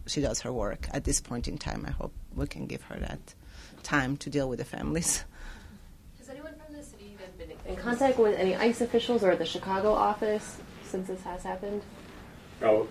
she 0.06 0.20
does 0.20 0.40
her 0.40 0.52
work. 0.52 0.88
At 0.92 1.04
this 1.04 1.20
point 1.20 1.48
in 1.48 1.58
time, 1.58 1.84
I 1.86 1.90
hope 1.90 2.12
we 2.34 2.46
can 2.46 2.66
give 2.66 2.82
her 2.82 2.98
that 3.00 3.34
time 3.82 4.16
to 4.18 4.30
deal 4.30 4.48
with 4.48 4.60
the 4.60 4.64
families. 4.64 5.24
Has 6.18 6.28
anyone 6.30 6.54
from 6.64 6.74
the 6.74 6.82
city 6.82 7.16
been 7.38 7.52
in 7.66 7.76
contact 7.76 8.18
with 8.18 8.38
any 8.38 8.56
ICE 8.56 8.80
officials 8.80 9.22
or 9.22 9.36
the 9.36 9.44
Chicago 9.44 9.92
office 9.92 10.58
since 10.84 11.08
this 11.08 11.22
has 11.22 11.42
happened? 11.42 11.82
Oh, 12.62 12.88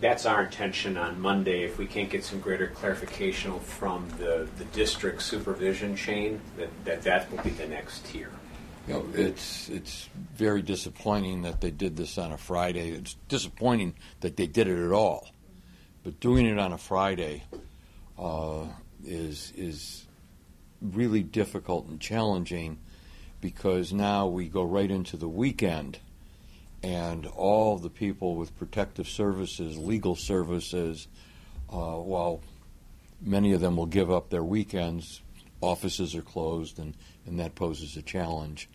that's 0.00 0.26
our 0.26 0.44
intention 0.44 0.96
on 0.96 1.20
Monday. 1.20 1.64
If 1.64 1.76
we 1.76 1.86
can't 1.86 2.08
get 2.08 2.24
some 2.24 2.38
greater 2.38 2.68
clarification 2.68 3.58
from 3.58 4.08
the, 4.18 4.48
the 4.58 4.64
district 4.66 5.22
supervision 5.22 5.96
chain, 5.96 6.40
that, 6.56 6.68
that 6.84 7.02
that 7.02 7.30
will 7.30 7.42
be 7.42 7.50
the 7.50 7.66
next 7.66 8.04
tier. 8.06 8.30
You 8.86 8.94
know, 8.94 9.06
it's 9.14 9.68
it's 9.68 10.08
very 10.34 10.62
disappointing 10.62 11.42
that 11.42 11.60
they 11.60 11.70
did 11.70 11.96
this 11.96 12.16
on 12.16 12.32
a 12.32 12.38
Friday. 12.38 12.90
It's 12.90 13.14
disappointing 13.28 13.94
that 14.20 14.36
they 14.36 14.46
did 14.46 14.68
it 14.68 14.82
at 14.82 14.92
all, 14.92 15.28
but 16.04 16.20
doing 16.20 16.46
it 16.46 16.58
on 16.58 16.72
a 16.72 16.78
Friday 16.78 17.42
uh, 18.18 18.64
is 19.04 19.52
is 19.56 20.06
really 20.80 21.22
difficult 21.22 21.86
and 21.86 22.00
challenging 22.00 22.78
because 23.40 23.92
now 23.92 24.26
we 24.26 24.48
go 24.48 24.62
right 24.62 24.90
into 24.90 25.16
the 25.16 25.28
weekend, 25.28 25.98
and 26.82 27.26
all 27.26 27.78
the 27.78 27.90
people 27.90 28.36
with 28.36 28.56
protective 28.56 29.08
services, 29.08 29.76
legal 29.76 30.14
services, 30.14 31.08
uh, 31.70 31.96
while 31.96 32.40
many 33.20 33.52
of 33.52 33.60
them 33.60 33.76
will 33.76 33.86
give 33.86 34.10
up 34.10 34.30
their 34.30 34.44
weekends, 34.44 35.22
offices 35.60 36.14
are 36.14 36.22
closed, 36.22 36.78
and, 36.78 36.94
and 37.26 37.40
that 37.40 37.54
poses 37.54 37.96
a 37.96 38.02
challenge. 38.02 38.68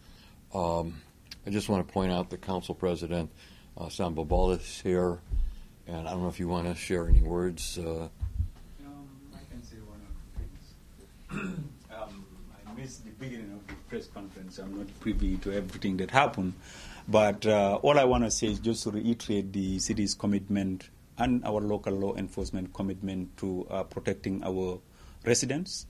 Um, 0.53 1.01
I 1.45 1.49
just 1.49 1.69
want 1.69 1.85
to 1.87 1.93
point 1.93 2.11
out 2.11 2.29
that 2.29 2.41
Council 2.41 2.75
President 2.75 3.31
uh, 3.77 3.89
Sam 3.89 4.15
is 4.17 4.81
here, 4.81 5.19
and 5.87 6.07
I 6.07 6.11
don't 6.11 6.21
know 6.21 6.29
if 6.29 6.39
you 6.39 6.47
want 6.47 6.67
to 6.67 6.75
share 6.75 7.07
any 7.07 7.21
words. 7.21 7.77
Uh, 7.77 8.07
um, 8.85 9.07
I 9.33 9.39
can 9.49 9.63
say 9.63 9.77
one 9.77 9.99
or 9.99 10.11
two 11.31 11.41
things. 11.41 11.59
um, 11.91 12.25
I 12.67 12.79
missed 12.79 13.03
the 13.03 13.11
beginning 13.11 13.51
of 13.51 13.65
the 13.67 13.73
press 13.89 14.07
conference. 14.07 14.59
I'm 14.59 14.77
not 14.77 14.87
privy 14.99 15.37
to 15.37 15.53
everything 15.53 15.97
that 15.97 16.11
happened. 16.11 16.53
But 17.07 17.45
uh, 17.45 17.79
all 17.81 17.99
I 17.99 18.05
want 18.05 18.23
to 18.23 18.31
say 18.31 18.47
is 18.47 18.59
just 18.59 18.83
to 18.83 18.91
reiterate 18.91 19.51
the 19.51 19.79
city's 19.79 20.15
commitment 20.15 20.89
and 21.17 21.43
our 21.45 21.59
local 21.59 21.93
law 21.93 22.15
enforcement 22.15 22.73
commitment 22.73 23.35
to 23.37 23.67
uh, 23.69 23.83
protecting 23.83 24.43
our 24.43 24.79
residents 25.25 25.85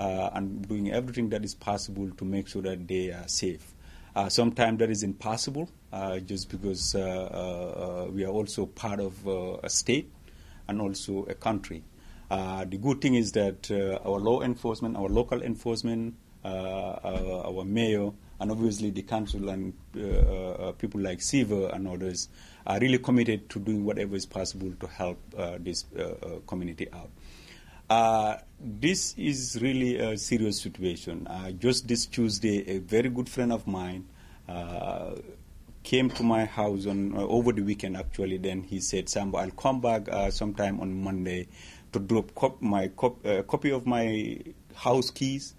uh, 0.00 0.30
and 0.32 0.66
doing 0.66 0.90
everything 0.90 1.28
that 1.30 1.44
is 1.44 1.54
possible 1.54 2.10
to 2.10 2.24
make 2.24 2.48
sure 2.48 2.62
that 2.62 2.88
they 2.88 3.10
are 3.10 3.28
safe. 3.28 3.74
Uh, 4.16 4.28
sometimes 4.28 4.78
that 4.78 4.90
is 4.90 5.02
impossible 5.02 5.68
uh, 5.92 6.18
just 6.20 6.48
because 6.48 6.94
uh, 6.94 8.06
we 8.10 8.24
are 8.24 8.30
also 8.30 8.64
part 8.64 9.00
of 9.00 9.26
a 9.26 9.68
state 9.68 10.10
and 10.68 10.80
also 10.80 11.24
a 11.28 11.34
country. 11.34 11.82
the 12.30 12.78
good 12.80 13.00
thing 13.00 13.14
is 13.14 13.32
that 13.32 13.70
our 14.04 14.18
law 14.18 14.40
enforcement, 14.40 14.96
our 14.96 15.08
local 15.08 15.42
enforcement, 15.42 16.14
our 16.44 17.64
mayor, 17.64 18.12
and 18.40 18.50
obviously 18.50 18.90
the 18.90 19.02
council 19.02 19.48
and 19.48 19.72
people 20.78 21.00
like 21.00 21.20
Shiva 21.20 21.68
and 21.68 21.88
others 21.88 22.28
are 22.66 22.78
really 22.80 22.98
committed 22.98 23.48
to 23.50 23.58
doing 23.58 23.84
whatever 23.84 24.16
is 24.16 24.26
possible 24.26 24.72
to 24.80 24.86
help 24.86 25.18
this 25.60 25.84
community 26.46 26.88
out. 26.92 27.10
Uh, 27.88 28.38
this 28.58 29.14
is 29.18 29.58
really 29.60 29.98
a 29.98 30.16
serious 30.16 30.60
situation. 30.60 31.26
Uh, 31.26 31.50
just 31.50 31.86
this 31.86 32.06
Tuesday, 32.06 32.76
a 32.76 32.78
very 32.78 33.10
good 33.10 33.28
friend 33.28 33.52
of 33.52 33.66
mine 33.66 34.06
uh, 34.48 35.14
came 35.82 36.08
to 36.08 36.22
my 36.22 36.46
house 36.46 36.86
on 36.86 37.14
uh, 37.14 37.20
over 37.20 37.52
the 37.52 37.60
weekend. 37.60 37.96
Actually, 37.96 38.38
then 38.38 38.62
he 38.62 38.80
said, 38.80 39.08
"Samba, 39.08 39.38
I'll 39.38 39.50
come 39.50 39.80
back 39.80 40.08
uh, 40.08 40.30
sometime 40.30 40.80
on 40.80 41.02
Monday 41.02 41.46
to 41.92 41.98
drop 41.98 42.34
cop- 42.34 42.62
my 42.62 42.88
cop- 42.88 43.24
uh, 43.26 43.42
copy 43.42 43.70
of 43.70 43.86
my 43.86 44.38
house 44.74 45.10
keys." 45.10 45.54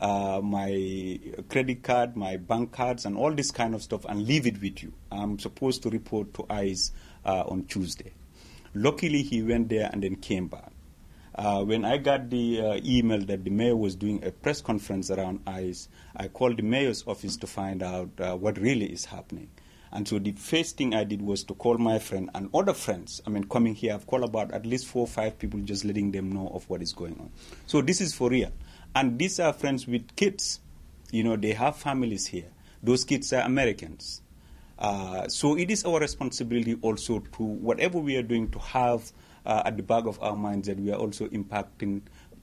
Uh, 0.00 0.40
my 0.42 1.20
credit 1.50 1.82
card, 1.82 2.16
my 2.16 2.36
bank 2.36 2.72
cards, 2.72 3.04
and 3.04 3.16
all 3.16 3.32
this 3.32 3.50
kind 3.50 3.74
of 3.74 3.82
stuff, 3.82 4.06
and 4.08 4.26
leave 4.26 4.46
it 4.46 4.60
with 4.62 4.82
you. 4.82 4.92
I'm 5.12 5.38
supposed 5.38 5.82
to 5.82 5.90
report 5.90 6.32
to 6.34 6.46
ICE 6.48 6.90
uh, 7.24 7.44
on 7.46 7.64
Tuesday. 7.64 8.12
Luckily, 8.74 9.22
he 9.22 9.42
went 9.42 9.68
there 9.68 9.90
and 9.92 10.02
then 10.02 10.16
came 10.16 10.48
back. 10.48 10.72
Uh, 11.34 11.62
when 11.64 11.84
I 11.84 11.98
got 11.98 12.30
the 12.30 12.60
uh, 12.60 12.80
email 12.84 13.20
that 13.26 13.44
the 13.44 13.50
mayor 13.50 13.76
was 13.76 13.94
doing 13.94 14.24
a 14.24 14.30
press 14.30 14.60
conference 14.60 15.10
around 15.10 15.40
ICE, 15.46 15.88
I 16.16 16.28
called 16.28 16.56
the 16.56 16.62
mayor's 16.62 17.04
office 17.06 17.36
to 17.38 17.46
find 17.46 17.82
out 17.82 18.10
uh, 18.18 18.36
what 18.36 18.58
really 18.58 18.86
is 18.86 19.04
happening. 19.04 19.48
And 19.92 20.06
so 20.06 20.18
the 20.18 20.32
first 20.32 20.76
thing 20.76 20.94
I 20.94 21.04
did 21.04 21.20
was 21.20 21.42
to 21.44 21.54
call 21.54 21.76
my 21.78 21.98
friend 21.98 22.30
and 22.34 22.48
other 22.54 22.74
friends. 22.74 23.20
I 23.26 23.30
mean, 23.30 23.44
coming 23.44 23.74
here, 23.74 23.94
I've 23.94 24.06
called 24.06 24.24
about 24.24 24.52
at 24.52 24.64
least 24.64 24.86
four 24.86 25.02
or 25.02 25.08
five 25.08 25.38
people 25.38 25.60
just 25.60 25.84
letting 25.84 26.12
them 26.12 26.30
know 26.30 26.48
of 26.48 26.68
what 26.70 26.80
is 26.80 26.92
going 26.92 27.18
on. 27.18 27.30
So 27.66 27.82
this 27.82 28.00
is 28.00 28.14
for 28.14 28.30
real. 28.30 28.52
And 28.94 29.18
these 29.18 29.38
are 29.38 29.52
friends 29.52 29.86
with 29.86 30.16
kids. 30.16 30.60
You 31.10 31.24
know, 31.24 31.36
they 31.36 31.52
have 31.52 31.76
families 31.76 32.26
here. 32.26 32.48
Those 32.82 33.04
kids 33.04 33.32
are 33.32 33.42
Americans. 33.42 34.22
Uh, 34.78 35.28
so 35.28 35.56
it 35.56 35.70
is 35.70 35.84
our 35.84 36.00
responsibility 36.00 36.76
also 36.80 37.18
to, 37.18 37.42
whatever 37.42 37.98
we 37.98 38.16
are 38.16 38.22
doing, 38.22 38.50
to 38.50 38.58
have 38.58 39.12
uh, 39.44 39.62
at 39.64 39.76
the 39.76 39.82
back 39.82 40.06
of 40.06 40.20
our 40.22 40.34
minds 40.36 40.68
that 40.68 40.78
we 40.78 40.90
are 40.90 40.98
also 40.98 41.26
impacting 41.28 42.00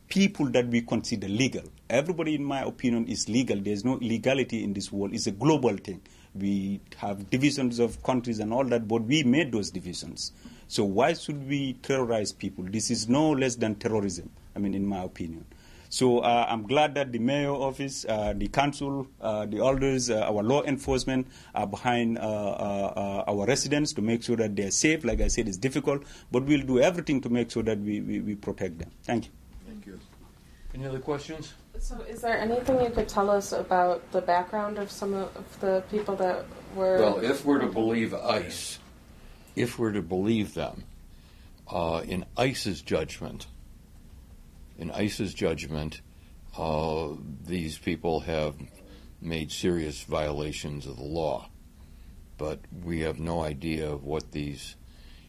people 0.08 0.50
that 0.52 0.68
we 0.68 0.82
consider 0.82 1.28
legal. 1.28 1.64
Everybody, 1.90 2.36
in 2.36 2.44
my 2.44 2.62
opinion, 2.62 3.08
is 3.08 3.28
legal. 3.28 3.60
There's 3.60 3.84
no 3.84 3.98
illegality 4.00 4.64
in 4.64 4.74
this 4.74 4.92
world. 4.92 5.14
It's 5.14 5.28
a 5.28 5.32
global 5.32 5.76
thing. 5.78 6.02
We 6.36 6.80
have 6.98 7.30
divisions 7.30 7.80
of 7.80 8.04
countries 8.04 8.40
and 8.40 8.54
all 8.54 8.64
that, 8.66 8.88
but 8.88 9.04
we 9.04 9.24
made 9.24 9.52
those 9.52 9.72
divisions. 9.72 10.32
So 10.68 10.84
why 10.84 11.14
should 11.14 11.48
we 11.48 11.74
terrorize 11.74 12.32
people? 12.32 12.66
This 12.66 12.92
is 12.92 13.10
no 13.10 13.32
less 13.32 13.56
than 13.56 13.76
terrorism, 13.76 14.30
I 14.56 14.60
mean, 14.60 14.74
in 14.74 14.86
my 14.86 15.04
opinion. 15.04 15.46
So 15.90 16.20
uh, 16.20 16.46
I'm 16.50 16.64
glad 16.64 16.96
that 16.96 17.12
the 17.12 17.20
mayor 17.20 17.52
office, 17.52 18.06
uh, 18.08 18.34
the 18.36 18.48
council, 18.48 19.08
uh, 19.22 19.46
the 19.46 19.60
elders, 19.60 20.10
uh, 20.10 20.22
our 20.22 20.44
law 20.44 20.64
enforcement 20.64 21.28
are 21.56 21.68
behind 21.68 22.18
uh, 22.18 22.22
uh, 22.22 23.24
our 23.28 23.46
residents 23.46 23.94
to 23.94 24.02
make 24.02 24.24
sure 24.24 24.36
that 24.38 24.56
they're 24.56 24.72
safe. 24.72 25.06
Like 25.06 25.22
I 25.22 25.28
said, 25.28 25.48
it's 25.48 25.58
difficult, 25.58 26.04
but 26.32 26.44
we'll 26.44 26.66
do 26.66 26.80
everything 26.80 27.22
to 27.22 27.30
make 27.30 27.52
sure 27.52 27.64
that 27.64 27.80
we, 27.80 28.02
we, 28.02 28.20
we 28.20 28.36
protect 28.36 28.80
them. 28.80 28.92
Thank 29.04 29.26
you. 29.26 29.32
Thank 29.68 29.86
you. 29.86 30.00
Any 30.74 30.86
other 30.86 31.00
questions? 31.00 31.54
So, 31.80 32.00
is 32.02 32.22
there 32.22 32.38
anything 32.38 32.82
you 32.82 32.90
could 32.90 33.08
tell 33.08 33.30
us 33.30 33.52
about 33.52 34.12
the 34.12 34.22
background 34.22 34.80
of 34.80 34.90
some 34.90 35.14
of 35.14 35.60
the 35.60 35.84
people 35.92 36.16
that 36.16 36.46
were? 36.76 36.98
Well, 36.98 37.20
if 37.20 37.46
we're 37.46 37.60
to 37.60 37.68
believe 37.68 38.14
ICE, 38.14 38.80
if 39.56 39.78
we're 39.78 39.92
to 39.92 40.02
believe 40.02 40.54
them, 40.56 40.84
uh, 41.70 42.04
in 42.06 42.26
ICE's 42.36 42.82
judgment, 42.82 43.48
in 44.78 44.92
ICE's 44.92 45.34
judgment, 45.34 46.02
uh, 46.58 47.10
these 47.46 47.78
people 47.78 48.22
have 48.22 48.56
made 49.22 49.52
serious 49.52 50.04
violations 50.04 50.86
of 50.86 50.98
the 50.98 51.04
law. 51.04 51.50
But 52.38 52.60
we 52.84 53.02
have 53.02 53.20
no 53.20 53.42
idea 53.42 53.90
of 53.90 54.04
what 54.04 54.32
these 54.32 54.76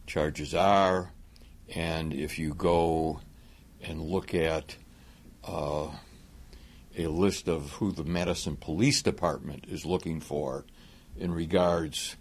charges 0.06 0.54
are. 0.54 1.12
And 1.74 2.12
if 2.12 2.38
you 2.38 2.54
go 2.54 3.20
and 3.82 4.02
look 4.02 4.34
at 4.34 4.76
uh, 5.44 5.88
a 6.96 7.06
list 7.06 7.48
of 7.48 7.72
who 7.72 7.92
the 7.92 8.04
Madison 8.04 8.56
Police 8.56 9.02
Department 9.02 9.64
is 9.68 9.86
looking 9.86 10.20
for 10.20 10.64
in 11.16 11.32
regards 11.32 12.16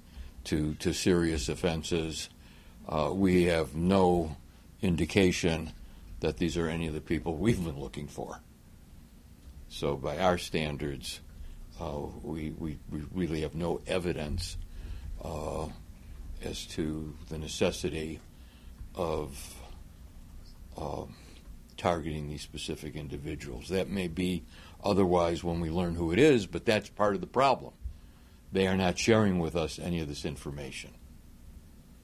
to, 0.46 0.76
to 0.76 0.94
serious 0.94 1.50
offenses, 1.50 2.30
uh, 2.88 3.12
we 3.14 3.46
have 3.46 3.76
no 3.76 4.38
indication 4.82 5.74
that 6.20 6.38
these 6.38 6.58
are 6.58 6.68
any 6.68 6.88
of 6.88 6.94
the 6.94 7.02
people 7.02 7.36
we've 7.36 7.64
been 7.64 7.80
looking 7.80 8.08
for. 8.08 8.42
So, 9.70 9.96
by 9.96 10.18
our 10.18 10.38
standards, 10.38 11.20
uh, 11.80 12.00
we, 12.24 12.52
we, 12.52 12.80
we 12.90 13.02
really 13.14 13.42
have 13.42 13.54
no 13.54 13.82
evidence 13.86 14.58
uh, 15.24 15.68
as 16.44 16.66
to 16.68 17.16
the 17.30 17.38
necessity 17.38 18.20
of 18.96 19.56
uh, 20.78 21.04
targeting 21.76 22.30
these 22.30 22.42
specific 22.42 22.96
individuals. 22.96 23.70
That 23.70 23.90
may 23.90 24.08
be 24.08 24.44
otherwise 24.84 25.44
when 25.44 25.60
we 25.60 25.70
learn 25.70 25.96
who 25.96 26.12
it 26.12 26.20
is, 26.20 26.48
but 26.48 26.66
that's 26.66 26.90
part 26.90 27.16
of 27.16 27.22
the 27.22 27.28
problem. 27.28 27.74
They 28.52 28.68
are 28.68 28.78
not 28.78 28.98
sharing 28.98 29.40
with 29.40 29.56
us 29.56 29.78
any 29.78 30.00
of 30.00 30.08
this 30.08 30.26
information. 30.26 30.92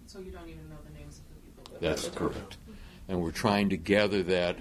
So 0.06 0.20
you 0.20 0.32
don't 0.32 0.48
even 0.50 0.70
know 0.70 0.76
the 0.86 1.00
names 1.00 1.20
of 1.20 1.26
the 1.30 1.42
people. 1.42 1.64
That 1.72 1.82
That's 1.82 2.10
correct. 2.10 2.58
And 3.08 3.22
we're 3.22 3.32
trying 3.32 3.70
to 3.70 3.78
gather 3.78 4.24
that 4.24 4.58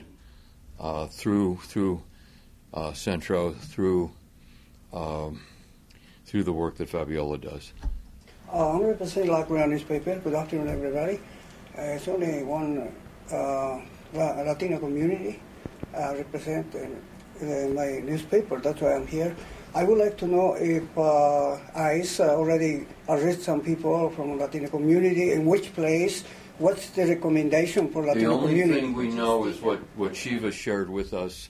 uh, 0.81 1.07
through 1.07 1.59
through 1.65 2.03
uh, 2.75 2.93
Centro, 2.93 3.53
through 3.53 4.11
um, 4.93 5.41
through 6.27 6.43
the 6.43 6.53
work 6.53 6.77
that 6.77 6.89
Fabiola 6.89 7.39
does. 7.39 7.73
Uh, 8.53 8.77
I'm 8.77 8.83
representing 8.83 9.31
La 9.31 9.45
Coruña 9.45 9.69
newspaper. 9.69 10.19
Good 10.19 10.35
afternoon, 10.35 10.69
everybody. 10.69 11.21
Uh, 11.79 11.97
it's 11.97 12.09
only 12.09 12.43
one 12.43 12.95
uh, 13.33 13.81
Latino 14.13 14.79
community 14.79 15.41
I 15.97 16.15
represent 16.17 16.75
in, 16.75 17.03
in 17.41 17.75
my 17.75 18.01
newspaper. 18.01 18.59
That's 18.59 18.81
why 18.81 18.95
I'm 18.95 19.07
here. 19.07 19.35
I 19.75 19.85
would 19.85 19.99
like 19.99 20.19
to 20.19 20.27
know 20.27 20.55
if 20.55 20.85
uh, 20.99 21.57
ICE 21.75 22.21
uh, 22.21 22.37
already 22.37 22.87
arrested 23.09 23.43
some 23.43 23.61
people 23.63 24.11
from 24.11 24.31
the 24.31 24.37
Latino 24.45 24.69
community, 24.69 25.33
in 25.33 25.47
which 25.47 25.73
place, 25.75 26.25
what's 26.59 26.91
the 26.91 27.07
recommendation 27.07 27.89
for 27.91 28.03
The 28.15 28.27
only 28.27 28.49
community? 28.49 28.81
thing 28.83 28.95
we 28.95 29.09
know 29.09 29.47
is 29.47 29.63
what, 29.63 29.79
what 29.97 30.15
Shiva 30.15 30.53
shared 30.53 30.91
with 30.91 31.15
us. 31.15 31.49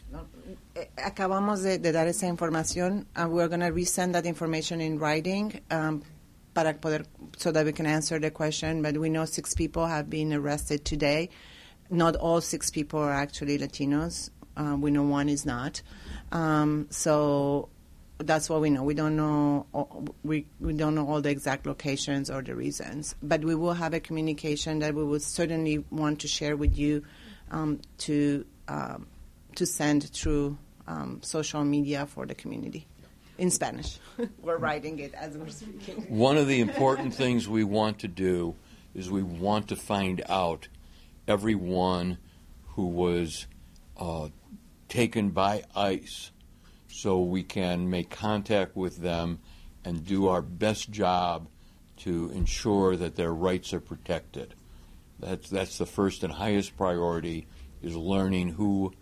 Eh, 0.77 0.85
Acabamos 0.99 1.65
de, 1.65 1.79
de 1.79 1.91
dar 1.91 2.07
esa 2.07 2.27
información, 2.27 3.07
and 3.17 3.33
we're 3.33 3.49
going 3.49 3.61
to 3.61 3.73
resend 3.73 4.13
that 4.13 4.25
information 4.25 4.81
in 4.81 5.01
writing 5.01 5.61
um, 5.73 6.03
para 6.55 6.75
poder, 6.75 7.05
so 7.37 7.51
that 7.51 7.65
we 7.67 7.73
can 7.73 7.87
answer 7.87 8.21
the 8.21 8.31
question. 8.31 8.83
But 8.83 8.97
we 8.99 9.09
know 9.09 9.25
six 9.25 9.53
people 9.53 9.87
have 9.87 10.09
been 10.09 10.33
arrested 10.33 10.85
today. 10.85 11.29
Not 11.91 12.15
all 12.17 12.41
six 12.41 12.71
people 12.71 13.01
are 13.01 13.13
actually 13.13 13.59
Latinos. 13.59 14.31
Uh, 14.57 14.77
we 14.79 14.93
know 14.93 15.03
one 15.03 15.29
is 15.29 15.45
not. 15.45 15.83
Um, 16.31 16.87
so 16.91 17.69
that's 18.27 18.49
what 18.49 18.61
we 18.61 18.71
know. 18.71 18.83
We 18.83 18.95
don't 18.95 19.17
know 19.17 19.67
we, 20.23 20.47
we 20.61 20.73
don't 20.73 20.95
know 20.95 21.09
all 21.09 21.21
the 21.21 21.31
exact 21.31 21.67
locations 21.67 22.31
or 22.31 22.43
the 22.43 22.55
reasons, 22.55 23.15
but 23.23 23.45
we 23.45 23.55
will 23.55 23.75
have 23.75 23.95
a 23.95 24.01
communication 24.01 24.81
that 24.81 24.95
we 24.95 25.05
would 25.05 25.23
certainly 25.23 25.85
want 25.91 26.21
to 26.21 26.29
share 26.29 26.57
with 26.57 26.77
you 26.77 27.05
um, 27.51 27.81
to 27.99 28.45
um, 28.69 29.07
to 29.57 29.67
send 29.67 30.09
through 30.11 30.59
um, 30.87 31.21
social 31.23 31.65
media 31.65 32.07
for 32.07 32.27
the 32.27 32.35
community 32.35 32.87
in 33.39 33.51
Spanish. 33.51 33.99
we're 34.43 34.59
writing 34.59 34.99
it 34.99 35.15
as 35.15 35.37
we're 35.37 35.49
speaking. 35.49 36.07
One 36.09 36.37
of 36.37 36.47
the 36.47 36.61
important 36.61 37.15
things 37.15 37.49
we 37.49 37.65
want 37.65 38.01
to 38.01 38.09
do 38.09 38.55
is 38.95 39.11
we 39.11 39.23
want 39.23 39.69
to 39.69 39.77
find 39.77 40.23
out 40.29 40.69
everyone 41.27 42.19
who 42.69 42.87
was 42.87 43.47
uh, 43.97 44.29
taken 44.89 45.31
by 45.31 45.65
ICE 45.75 46.31
so 46.93 47.21
we 47.23 47.43
can 47.43 47.89
make 47.89 48.11
contact 48.11 48.77
with 48.77 48.99
them 48.99 49.41
and 49.85 50.07
do 50.07 50.29
our 50.29 50.43
best 50.43 50.91
job 50.91 51.49
to 51.97 52.31
ensure 52.35 52.97
that 52.97 53.17
their 53.17 53.33
rights 53.33 53.73
are 53.73 53.81
protected. 53.81 54.55
That's, 55.19 55.49
that's 55.49 55.79
the 55.79 55.87
first 55.87 56.23
and 56.23 56.33
highest 56.33 56.77
priority 56.77 57.47
is 57.81 57.97
learning 57.97 58.51
who 58.51 58.93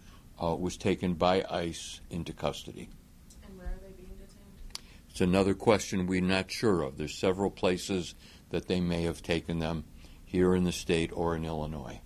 uh, 0.43 0.55
was 0.55 0.77
taken 0.77 1.15
by 1.15 1.45
ICE 1.51 2.01
into 2.11 2.33
custody. 2.33 2.89
And 3.47 3.59
where 3.59 3.67
are 3.67 3.81
they 3.83 3.93
being 3.97 4.17
detained? 4.17 4.85
It's 5.11 5.21
another 5.21 5.55
question 5.55 6.07
we're 6.07 6.21
not 6.21 6.51
sure 6.51 6.83
of. 6.83 6.97
There's 6.97 7.19
several 7.19 7.51
places 7.51 8.15
that 8.51 8.69
they 8.69 8.81
may 8.81 9.03
have 9.03 9.23
taken 9.23 9.59
them 9.59 9.85
here 10.25 10.55
in 10.55 10.65
the 10.65 10.73
state 10.73 11.11
or 11.13 11.35
in 11.35 11.45
Illinois. 11.45 12.01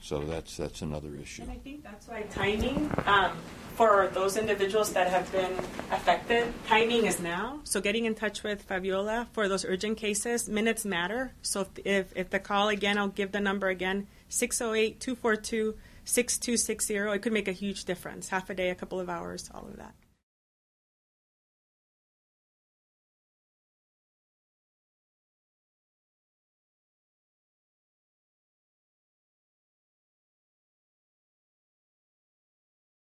So 0.00 0.20
that's 0.20 0.56
that's 0.56 0.82
another 0.82 1.14
issue. 1.14 1.42
And 1.42 1.50
I 1.50 1.56
think 1.56 1.82
that's 1.82 2.08
why 2.08 2.22
timing 2.22 2.90
um, 3.06 3.36
for 3.74 4.08
those 4.12 4.36
individuals 4.36 4.92
that 4.92 5.08
have 5.08 5.30
been 5.32 5.52
affected, 5.90 6.52
timing 6.66 7.06
is 7.06 7.20
now. 7.20 7.60
So 7.64 7.80
getting 7.80 8.04
in 8.04 8.14
touch 8.14 8.42
with 8.42 8.62
Fabiola 8.62 9.28
for 9.32 9.48
those 9.48 9.64
urgent 9.64 9.98
cases, 9.98 10.48
minutes 10.48 10.84
matter. 10.84 11.32
So 11.42 11.62
if, 11.62 11.68
if, 11.84 12.16
if 12.16 12.30
the 12.30 12.38
call 12.38 12.68
again, 12.68 12.98
I'll 12.98 13.08
give 13.08 13.32
the 13.32 13.40
number 13.40 13.68
again 13.68 14.06
608 14.28 15.00
242 15.00 15.76
6260. 16.04 16.96
It 16.96 17.22
could 17.22 17.32
make 17.32 17.48
a 17.48 17.52
huge 17.52 17.84
difference. 17.84 18.28
Half 18.28 18.50
a 18.50 18.54
day, 18.54 18.70
a 18.70 18.74
couple 18.74 18.98
of 18.98 19.10
hours, 19.10 19.50
all 19.54 19.66
of 19.66 19.76
that. 19.76 19.94